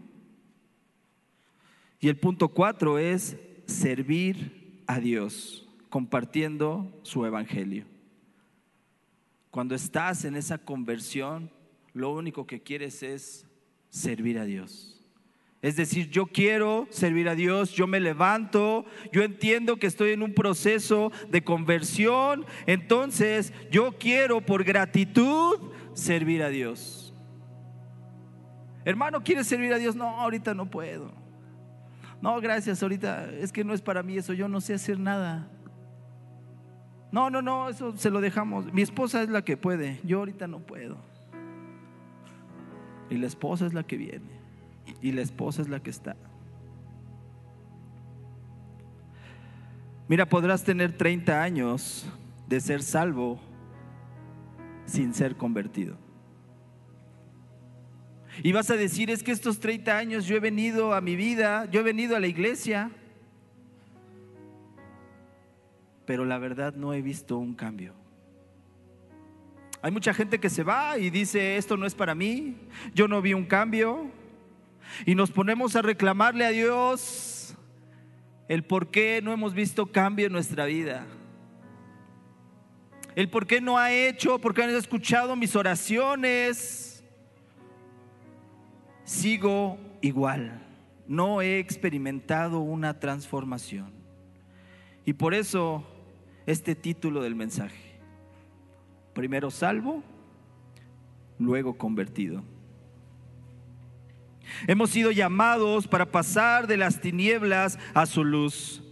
Y 1.98 2.08
el 2.08 2.18
punto 2.18 2.50
cuatro 2.50 3.00
es 3.00 3.36
servir 3.66 4.80
a 4.86 5.00
Dios 5.00 5.68
compartiendo 5.88 6.96
su 7.02 7.26
evangelio. 7.26 7.93
Cuando 9.54 9.76
estás 9.76 10.24
en 10.24 10.34
esa 10.34 10.58
conversión, 10.58 11.48
lo 11.92 12.12
único 12.12 12.44
que 12.44 12.60
quieres 12.60 13.04
es 13.04 13.46
servir 13.88 14.36
a 14.40 14.44
Dios. 14.44 15.00
Es 15.62 15.76
decir, 15.76 16.10
yo 16.10 16.26
quiero 16.26 16.88
servir 16.90 17.28
a 17.28 17.36
Dios, 17.36 17.70
yo 17.70 17.86
me 17.86 18.00
levanto, 18.00 18.84
yo 19.12 19.22
entiendo 19.22 19.76
que 19.76 19.86
estoy 19.86 20.10
en 20.10 20.24
un 20.24 20.34
proceso 20.34 21.12
de 21.30 21.44
conversión, 21.44 22.44
entonces 22.66 23.52
yo 23.70 23.96
quiero 23.96 24.40
por 24.40 24.64
gratitud 24.64 25.70
servir 25.92 26.42
a 26.42 26.48
Dios. 26.48 27.14
Hermano, 28.84 29.22
¿quieres 29.22 29.46
servir 29.46 29.72
a 29.72 29.78
Dios? 29.78 29.94
No, 29.94 30.20
ahorita 30.20 30.52
no 30.52 30.68
puedo. 30.68 31.12
No, 32.20 32.40
gracias, 32.40 32.82
ahorita 32.82 33.30
es 33.34 33.52
que 33.52 33.62
no 33.62 33.72
es 33.72 33.82
para 33.82 34.02
mí 34.02 34.18
eso, 34.18 34.32
yo 34.32 34.48
no 34.48 34.60
sé 34.60 34.74
hacer 34.74 34.98
nada. 34.98 35.48
No, 37.14 37.30
no, 37.30 37.42
no, 37.42 37.68
eso 37.68 37.96
se 37.96 38.10
lo 38.10 38.20
dejamos. 38.20 38.72
Mi 38.72 38.82
esposa 38.82 39.22
es 39.22 39.28
la 39.28 39.44
que 39.44 39.56
puede, 39.56 40.00
yo 40.02 40.18
ahorita 40.18 40.48
no 40.48 40.58
puedo. 40.58 40.96
Y 43.08 43.18
la 43.18 43.28
esposa 43.28 43.66
es 43.66 43.72
la 43.72 43.84
que 43.84 43.96
viene. 43.96 44.40
Y 45.00 45.12
la 45.12 45.22
esposa 45.22 45.62
es 45.62 45.68
la 45.68 45.80
que 45.80 45.90
está. 45.90 46.16
Mira, 50.08 50.28
podrás 50.28 50.64
tener 50.64 50.98
30 50.98 51.40
años 51.40 52.04
de 52.48 52.60
ser 52.60 52.82
salvo 52.82 53.38
sin 54.84 55.14
ser 55.14 55.36
convertido. 55.36 55.96
Y 58.42 58.50
vas 58.50 58.70
a 58.70 58.76
decir, 58.76 59.08
es 59.08 59.22
que 59.22 59.30
estos 59.30 59.60
30 59.60 59.96
años 59.96 60.26
yo 60.26 60.34
he 60.34 60.40
venido 60.40 60.92
a 60.92 61.00
mi 61.00 61.14
vida, 61.14 61.70
yo 61.70 61.78
he 61.78 61.84
venido 61.84 62.16
a 62.16 62.20
la 62.20 62.26
iglesia, 62.26 62.90
pero 66.06 66.24
la 66.24 66.38
verdad 66.38 66.74
no 66.74 66.92
he 66.92 67.02
visto 67.02 67.38
un 67.38 67.54
cambio. 67.54 67.94
Hay 69.82 69.90
mucha 69.90 70.14
gente 70.14 70.40
que 70.40 70.48
se 70.48 70.62
va 70.62 70.96
y 70.98 71.10
dice, 71.10 71.56
esto 71.56 71.76
no 71.76 71.84
es 71.84 71.94
para 71.94 72.14
mí, 72.14 72.56
yo 72.94 73.06
no 73.06 73.20
vi 73.20 73.34
un 73.34 73.44
cambio. 73.44 74.10
Y 75.04 75.14
nos 75.14 75.30
ponemos 75.30 75.76
a 75.76 75.82
reclamarle 75.82 76.44
a 76.46 76.50
Dios 76.50 77.54
el 78.48 78.64
por 78.64 78.90
qué 78.90 79.20
no 79.22 79.32
hemos 79.32 79.54
visto 79.54 79.86
cambio 79.86 80.26
en 80.26 80.32
nuestra 80.32 80.64
vida. 80.66 81.06
El 83.14 83.28
por 83.28 83.46
qué 83.46 83.60
no 83.60 83.78
ha 83.78 83.92
hecho, 83.92 84.40
porque 84.40 84.62
han 84.62 84.70
escuchado 84.70 85.36
mis 85.36 85.54
oraciones. 85.54 87.04
sigo 89.04 89.78
igual. 90.00 90.60
No 91.06 91.42
he 91.42 91.58
experimentado 91.58 92.60
una 92.60 92.98
transformación. 92.98 93.92
Y 95.04 95.12
por 95.12 95.34
eso 95.34 95.86
este 96.46 96.74
título 96.74 97.22
del 97.22 97.34
mensaje. 97.34 97.98
Primero 99.14 99.50
salvo, 99.50 100.02
luego 101.38 101.76
convertido. 101.76 102.42
Hemos 104.66 104.90
sido 104.90 105.10
llamados 105.10 105.88
para 105.88 106.10
pasar 106.10 106.66
de 106.66 106.76
las 106.76 107.00
tinieblas 107.00 107.78
a 107.94 108.06
su 108.06 108.24
luz. 108.24 108.82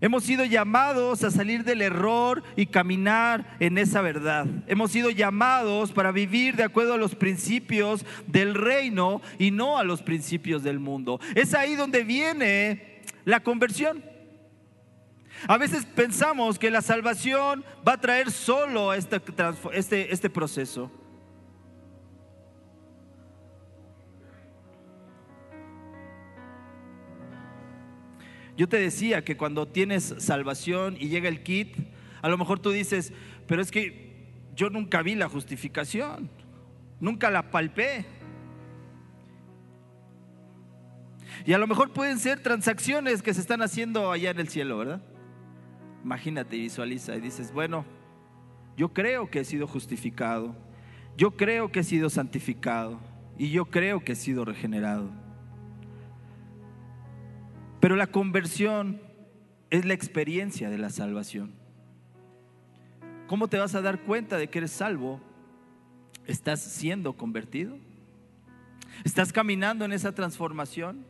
Hemos 0.00 0.22
sido 0.22 0.44
llamados 0.44 1.24
a 1.24 1.30
salir 1.30 1.64
del 1.64 1.82
error 1.82 2.44
y 2.54 2.66
caminar 2.66 3.56
en 3.58 3.78
esa 3.78 4.00
verdad. 4.00 4.46
Hemos 4.68 4.92
sido 4.92 5.10
llamados 5.10 5.90
para 5.92 6.12
vivir 6.12 6.54
de 6.54 6.62
acuerdo 6.62 6.94
a 6.94 6.98
los 6.98 7.16
principios 7.16 8.06
del 8.28 8.54
reino 8.54 9.20
y 9.38 9.50
no 9.50 9.76
a 9.76 9.84
los 9.84 10.02
principios 10.02 10.62
del 10.62 10.78
mundo. 10.78 11.18
Es 11.34 11.52
ahí 11.52 11.74
donde 11.74 12.04
viene 12.04 13.00
la 13.24 13.40
conversión. 13.40 14.02
A 15.46 15.56
veces 15.56 15.86
pensamos 15.86 16.58
que 16.58 16.70
la 16.70 16.82
salvación 16.82 17.64
va 17.86 17.92
a 17.94 18.00
traer 18.00 18.30
solo 18.30 18.92
este, 18.92 19.20
este, 20.12 20.30
proceso. 20.30 20.90
Yo 28.56 28.68
te 28.68 28.78
decía 28.78 29.24
que 29.24 29.36
cuando 29.36 29.68
tienes 29.68 30.16
salvación 30.18 30.96
y 30.98 31.08
llega 31.08 31.28
el 31.28 31.44
kit, 31.44 31.76
a 32.22 32.28
lo 32.28 32.36
mejor 32.36 32.58
tú 32.58 32.72
dices, 32.72 33.12
pero 33.46 33.62
es 33.62 33.70
que 33.70 34.26
yo 34.56 34.70
nunca 34.70 35.02
vi 35.02 35.14
la 35.14 35.28
justificación, 35.28 36.28
nunca 36.98 37.30
la 37.30 37.52
palpé. 37.52 38.04
Y 41.46 41.52
a 41.52 41.58
lo 41.58 41.68
mejor 41.68 41.92
pueden 41.92 42.18
ser 42.18 42.42
transacciones 42.42 43.22
que 43.22 43.32
se 43.32 43.40
están 43.40 43.62
haciendo 43.62 44.10
allá 44.10 44.30
en 44.30 44.40
el 44.40 44.48
cielo, 44.48 44.78
¿verdad? 44.78 45.00
Imagínate, 46.04 46.56
visualiza 46.56 47.16
y 47.16 47.20
dices, 47.20 47.52
bueno, 47.52 47.84
yo 48.76 48.92
creo 48.92 49.30
que 49.30 49.40
he 49.40 49.44
sido 49.44 49.66
justificado, 49.66 50.54
yo 51.16 51.32
creo 51.32 51.72
que 51.72 51.80
he 51.80 51.84
sido 51.84 52.10
santificado 52.10 53.00
y 53.36 53.50
yo 53.50 53.66
creo 53.66 54.04
que 54.04 54.12
he 54.12 54.16
sido 54.16 54.44
regenerado. 54.44 55.10
Pero 57.80 57.96
la 57.96 58.06
conversión 58.06 59.00
es 59.70 59.84
la 59.84 59.94
experiencia 59.94 60.70
de 60.70 60.78
la 60.78 60.90
salvación. 60.90 61.52
¿Cómo 63.26 63.48
te 63.48 63.58
vas 63.58 63.74
a 63.74 63.82
dar 63.82 64.02
cuenta 64.02 64.38
de 64.38 64.48
que 64.48 64.58
eres 64.58 64.72
salvo? 64.72 65.20
¿Estás 66.26 66.60
siendo 66.60 67.14
convertido? 67.14 67.76
¿Estás 69.04 69.32
caminando 69.32 69.84
en 69.84 69.92
esa 69.92 70.12
transformación? 70.12 71.04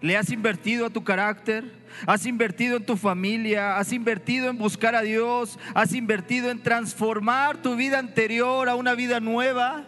¿Le 0.00 0.16
has 0.16 0.30
invertido 0.30 0.86
a 0.86 0.90
tu 0.90 1.02
carácter? 1.02 1.72
¿Has 2.06 2.24
invertido 2.26 2.76
en 2.76 2.86
tu 2.86 2.96
familia? 2.96 3.78
¿Has 3.78 3.92
invertido 3.92 4.48
en 4.48 4.58
buscar 4.58 4.94
a 4.94 5.02
Dios? 5.02 5.58
¿Has 5.74 5.92
invertido 5.92 6.50
en 6.50 6.62
transformar 6.62 7.56
tu 7.62 7.74
vida 7.74 7.98
anterior 7.98 8.68
a 8.68 8.76
una 8.76 8.94
vida 8.94 9.18
nueva? 9.18 9.84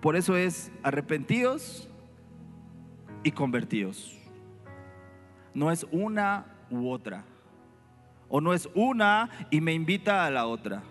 Por 0.00 0.16
eso 0.16 0.36
es 0.36 0.70
arrepentidos 0.82 1.88
y 3.22 3.30
convertidos. 3.30 4.18
No 5.54 5.70
es 5.70 5.86
una 5.92 6.46
u 6.68 6.90
otra. 6.90 7.24
O 8.28 8.40
no 8.40 8.52
es 8.52 8.68
una 8.74 9.30
y 9.50 9.60
me 9.60 9.72
invita 9.72 10.26
a 10.26 10.30
la 10.30 10.46
otra. 10.46 10.82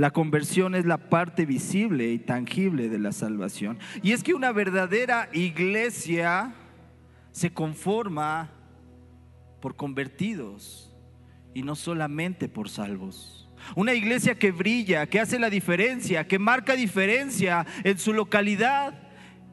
La 0.00 0.12
conversión 0.12 0.74
es 0.74 0.86
la 0.86 0.96
parte 0.96 1.44
visible 1.44 2.10
y 2.10 2.18
tangible 2.18 2.88
de 2.88 2.98
la 2.98 3.12
salvación. 3.12 3.78
Y 4.02 4.12
es 4.12 4.22
que 4.22 4.32
una 4.32 4.50
verdadera 4.50 5.28
iglesia 5.34 6.54
se 7.32 7.52
conforma 7.52 8.50
por 9.60 9.76
convertidos 9.76 10.96
y 11.52 11.62
no 11.64 11.76
solamente 11.76 12.48
por 12.48 12.70
salvos. 12.70 13.50
Una 13.76 13.92
iglesia 13.92 14.38
que 14.38 14.52
brilla, 14.52 15.04
que 15.04 15.20
hace 15.20 15.38
la 15.38 15.50
diferencia, 15.50 16.26
que 16.26 16.38
marca 16.38 16.76
diferencia 16.76 17.66
en 17.84 17.98
su 17.98 18.14
localidad. 18.14 18.98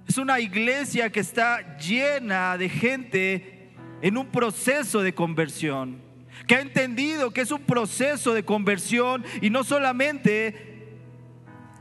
Es 0.08 0.18
una 0.18 0.40
iglesia 0.40 1.12
que 1.12 1.20
está 1.20 1.78
llena 1.78 2.58
de 2.58 2.70
gente 2.70 3.74
en 4.02 4.16
un 4.16 4.28
proceso 4.28 5.02
de 5.02 5.14
conversión, 5.14 6.07
que 6.46 6.56
ha 6.56 6.62
entendido 6.62 7.32
que 7.32 7.42
es 7.42 7.52
un 7.52 7.62
proceso 7.62 8.34
de 8.34 8.44
conversión 8.44 9.24
y 9.42 9.50
no 9.50 9.64
solamente 9.64 10.78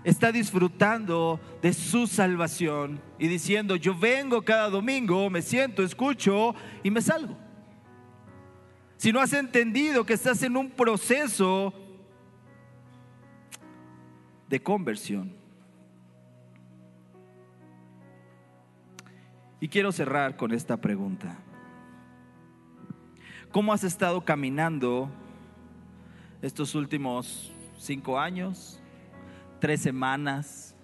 está 0.05 0.31
disfrutando 0.31 1.41
de 1.61 1.73
su 1.73 2.07
salvación 2.07 3.01
y 3.19 3.27
diciendo, 3.27 3.75
yo 3.75 3.93
vengo 3.99 4.43
cada 4.43 4.71
domingo, 4.71 5.29
me 5.31 5.43
siento, 5.43 5.83
escucho 5.83 6.55
y 6.83 6.91
me 6.91 7.03
salgo. 7.03 7.37
Si 8.97 9.13
no 9.13 9.21
has 9.21 9.33
entendido 9.33 10.07
que 10.07 10.15
estás 10.15 10.43
en 10.43 10.57
un 10.57 10.71
proceso 10.71 11.75
de 14.49 14.63
conversión. 14.63 15.33
Y 19.61 19.69
quiero 19.69 19.91
cerrar 19.91 20.37
con 20.37 20.53
esta 20.53 20.77
pregunta. 20.77 21.37
¿Cómo 23.53 23.73
has 23.73 23.85
estado 23.85 24.25
caminando 24.25 25.11
estos 26.43 26.75
últimos 26.75 27.53
cinco 27.79 28.19
años, 28.19 28.81
tres 29.61 29.81
semanas, 29.81 30.75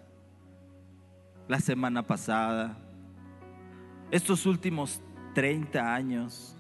la 1.48 1.60
semana 1.60 2.06
pasada, 2.06 2.78
estos 4.10 4.46
últimos 4.46 5.02
30 5.34 5.94
años? 5.94 6.56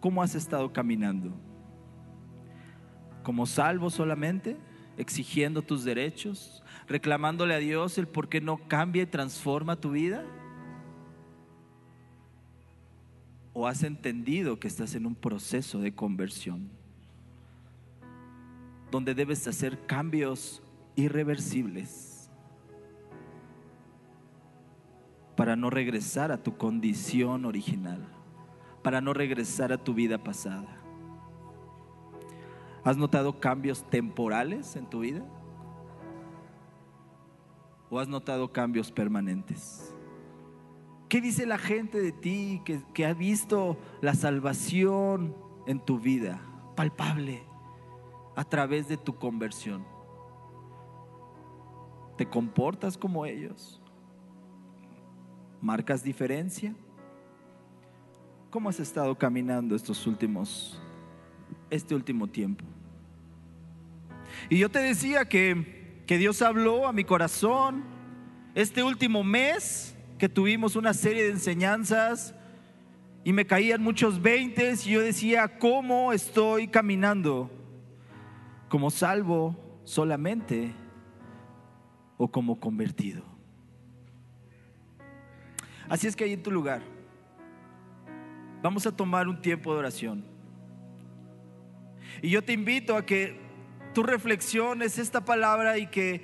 ¿Cómo 0.00 0.22
has 0.22 0.34
estado 0.34 0.72
caminando? 0.72 1.32
¿Como 3.22 3.46
salvo 3.46 3.90
solamente? 3.90 4.56
exigiendo 4.96 5.62
tus 5.62 5.84
derechos, 5.84 6.62
reclamándole 6.88 7.54
a 7.54 7.58
Dios 7.58 7.98
el 7.98 8.08
por 8.08 8.28
qué 8.28 8.40
no 8.40 8.58
cambia 8.68 9.02
y 9.02 9.06
transforma 9.06 9.76
tu 9.76 9.90
vida? 9.90 10.24
¿O 13.58 13.66
has 13.66 13.84
entendido 13.84 14.60
que 14.60 14.68
estás 14.68 14.94
en 14.96 15.06
un 15.06 15.14
proceso 15.14 15.78
de 15.78 15.94
conversión 15.94 16.68
donde 18.90 19.14
debes 19.14 19.48
hacer 19.48 19.86
cambios 19.86 20.62
irreversibles 20.94 22.30
para 25.38 25.56
no 25.56 25.70
regresar 25.70 26.32
a 26.32 26.42
tu 26.42 26.58
condición 26.58 27.46
original, 27.46 28.06
para 28.82 29.00
no 29.00 29.14
regresar 29.14 29.72
a 29.72 29.82
tu 29.82 29.94
vida 29.94 30.22
pasada? 30.22 30.76
¿Has 32.84 32.98
notado 32.98 33.40
cambios 33.40 33.88
temporales 33.88 34.76
en 34.76 34.84
tu 34.84 35.00
vida? 35.00 35.24
¿O 37.88 37.98
has 37.98 38.06
notado 38.06 38.52
cambios 38.52 38.92
permanentes? 38.92 39.95
¿Qué 41.08 41.20
dice 41.20 41.46
la 41.46 41.58
gente 41.58 42.00
de 42.00 42.10
ti 42.10 42.62
que, 42.64 43.06
ha 43.06 43.14
visto 43.14 43.78
la 44.00 44.14
salvación 44.14 45.36
en 45.66 45.78
tu 45.78 46.00
vida, 46.00 46.40
palpable, 46.74 47.44
a 48.34 48.44
través 48.44 48.88
de 48.88 48.96
tu 48.96 49.16
conversión? 49.16 49.84
¿Te 52.16 52.26
comportas 52.26 52.98
como 52.98 53.24
ellos? 53.24 53.80
¿Marcas 55.60 56.02
diferencia? 56.02 56.74
¿Cómo 58.50 58.68
has 58.68 58.80
estado 58.80 59.16
caminando 59.16 59.76
estos 59.76 60.06
últimos, 60.08 60.80
este 61.70 61.94
último 61.94 62.26
tiempo? 62.26 62.64
Y 64.50 64.58
yo 64.58 64.68
te 64.70 64.80
decía 64.80 65.28
que, 65.28 66.02
que 66.04 66.18
Dios 66.18 66.42
habló 66.42 66.88
a 66.88 66.92
mi 66.92 67.04
corazón 67.04 67.84
este 68.56 68.82
último 68.82 69.22
mes 69.22 69.95
que 70.18 70.28
tuvimos 70.28 70.76
una 70.76 70.94
serie 70.94 71.24
de 71.24 71.30
enseñanzas 71.30 72.34
y 73.24 73.32
me 73.32 73.46
caían 73.46 73.82
muchos 73.82 74.22
veintes 74.22 74.86
y 74.86 74.90
yo 74.90 75.00
decía, 75.00 75.58
¿cómo 75.58 76.12
estoy 76.12 76.68
caminando? 76.68 77.50
¿Como 78.68 78.90
salvo 78.90 79.80
solamente 79.84 80.72
o 82.16 82.28
como 82.28 82.58
convertido? 82.58 83.24
Así 85.88 86.06
es 86.06 86.16
que 86.16 86.24
ahí 86.24 86.32
en 86.32 86.42
tu 86.42 86.50
lugar, 86.50 86.82
vamos 88.62 88.86
a 88.86 88.96
tomar 88.96 89.28
un 89.28 89.40
tiempo 89.40 89.72
de 89.72 89.78
oración. 89.78 90.24
Y 92.22 92.30
yo 92.30 92.42
te 92.42 92.52
invito 92.52 92.96
a 92.96 93.04
que 93.04 93.38
tú 93.92 94.02
reflexiones 94.02 94.98
esta 94.98 95.24
palabra 95.24 95.78
y 95.78 95.86
que 95.86 96.22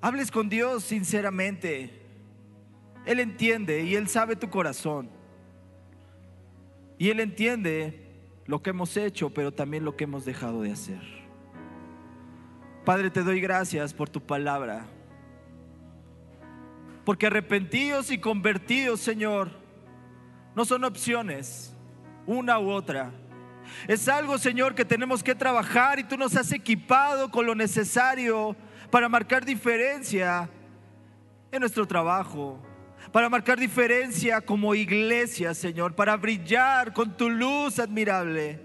hables 0.00 0.30
con 0.30 0.48
Dios 0.48 0.84
sinceramente. 0.84 2.05
Él 3.06 3.20
entiende 3.20 3.84
y 3.84 3.94
Él 3.94 4.08
sabe 4.08 4.36
tu 4.36 4.50
corazón. 4.50 5.08
Y 6.98 7.10
Él 7.10 7.20
entiende 7.20 8.06
lo 8.46 8.62
que 8.62 8.70
hemos 8.70 8.96
hecho, 8.96 9.30
pero 9.30 9.52
también 9.52 9.84
lo 9.84 9.96
que 9.96 10.04
hemos 10.04 10.24
dejado 10.24 10.62
de 10.62 10.72
hacer. 10.72 11.00
Padre, 12.84 13.10
te 13.10 13.22
doy 13.22 13.40
gracias 13.40 13.94
por 13.94 14.08
tu 14.08 14.20
palabra. 14.20 14.86
Porque 17.04 17.26
arrepentidos 17.26 18.10
y 18.10 18.18
convertidos, 18.18 19.00
Señor, 19.00 19.50
no 20.54 20.64
son 20.64 20.84
opciones, 20.84 21.72
una 22.26 22.58
u 22.58 22.70
otra. 22.70 23.12
Es 23.86 24.08
algo, 24.08 24.38
Señor, 24.38 24.74
que 24.74 24.84
tenemos 24.84 25.22
que 25.22 25.34
trabajar 25.34 25.98
y 25.98 26.04
tú 26.04 26.16
nos 26.16 26.36
has 26.36 26.50
equipado 26.52 27.30
con 27.30 27.46
lo 27.46 27.54
necesario 27.54 28.56
para 28.90 29.08
marcar 29.08 29.44
diferencia 29.44 30.48
en 31.52 31.60
nuestro 31.60 31.86
trabajo, 31.86 32.60
para 33.12 33.28
marcar 33.28 33.58
diferencia 33.58 34.40
como 34.40 34.74
iglesia, 34.74 35.54
Señor, 35.54 35.94
para 35.94 36.16
brillar 36.16 36.92
con 36.92 37.16
tu 37.16 37.30
luz 37.30 37.78
admirable. 37.78 38.60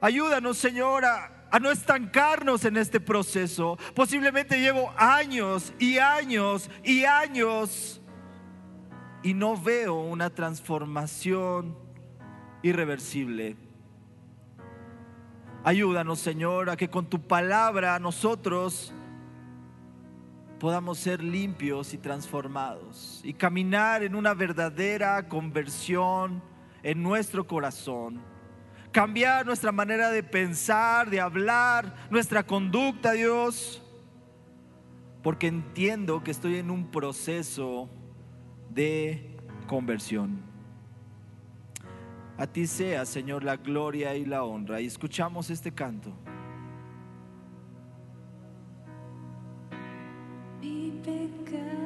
Ayúdanos, 0.00 0.56
Señor, 0.56 1.04
a, 1.04 1.58
no 1.60 1.70
estancarnos 1.70 2.64
en 2.64 2.76
este 2.76 3.00
proceso. 3.00 3.78
Posiblemente 3.94 4.58
llevo 4.58 4.92
años 4.96 5.74
y 5.78 5.98
años 5.98 6.70
y 6.82 7.04
años 7.04 8.00
y 9.22 9.34
no 9.34 9.56
veo 9.56 9.94
una 10.00 10.30
transformación 10.30 11.76
irreversible. 12.62 13.56
Ayúdanos, 15.62 16.18
Señor, 16.20 16.70
a 16.70 16.76
que 16.76 16.88
con 16.88 17.04
tu 17.04 17.20
palabra 17.20 17.98
nosotros 17.98 18.94
podamos 20.60 20.98
ser 20.98 21.24
limpios 21.24 21.94
y 21.94 21.98
transformados 21.98 23.22
y 23.24 23.32
caminar 23.32 24.02
en 24.02 24.14
una 24.14 24.34
verdadera 24.34 25.26
conversión 25.26 26.42
en 26.82 27.02
nuestro 27.02 27.46
corazón. 27.46 28.20
Cambiar 28.92 29.46
nuestra 29.46 29.72
manera 29.72 30.10
de 30.10 30.22
pensar, 30.22 31.08
de 31.08 31.18
hablar, 31.18 31.94
nuestra 32.10 32.44
conducta, 32.44 33.12
Dios. 33.12 33.82
Porque 35.22 35.46
entiendo 35.46 36.22
que 36.22 36.30
estoy 36.30 36.56
en 36.56 36.70
un 36.70 36.90
proceso 36.90 37.88
de 38.68 39.36
conversión. 39.66 40.42
A 42.36 42.46
ti 42.46 42.66
sea, 42.66 43.06
Señor, 43.06 43.44
la 43.44 43.56
gloria 43.56 44.14
y 44.14 44.26
la 44.26 44.44
honra. 44.44 44.80
Y 44.80 44.86
escuchamos 44.86 45.48
este 45.48 45.72
canto. 45.72 46.12
Nueva 51.06 51.79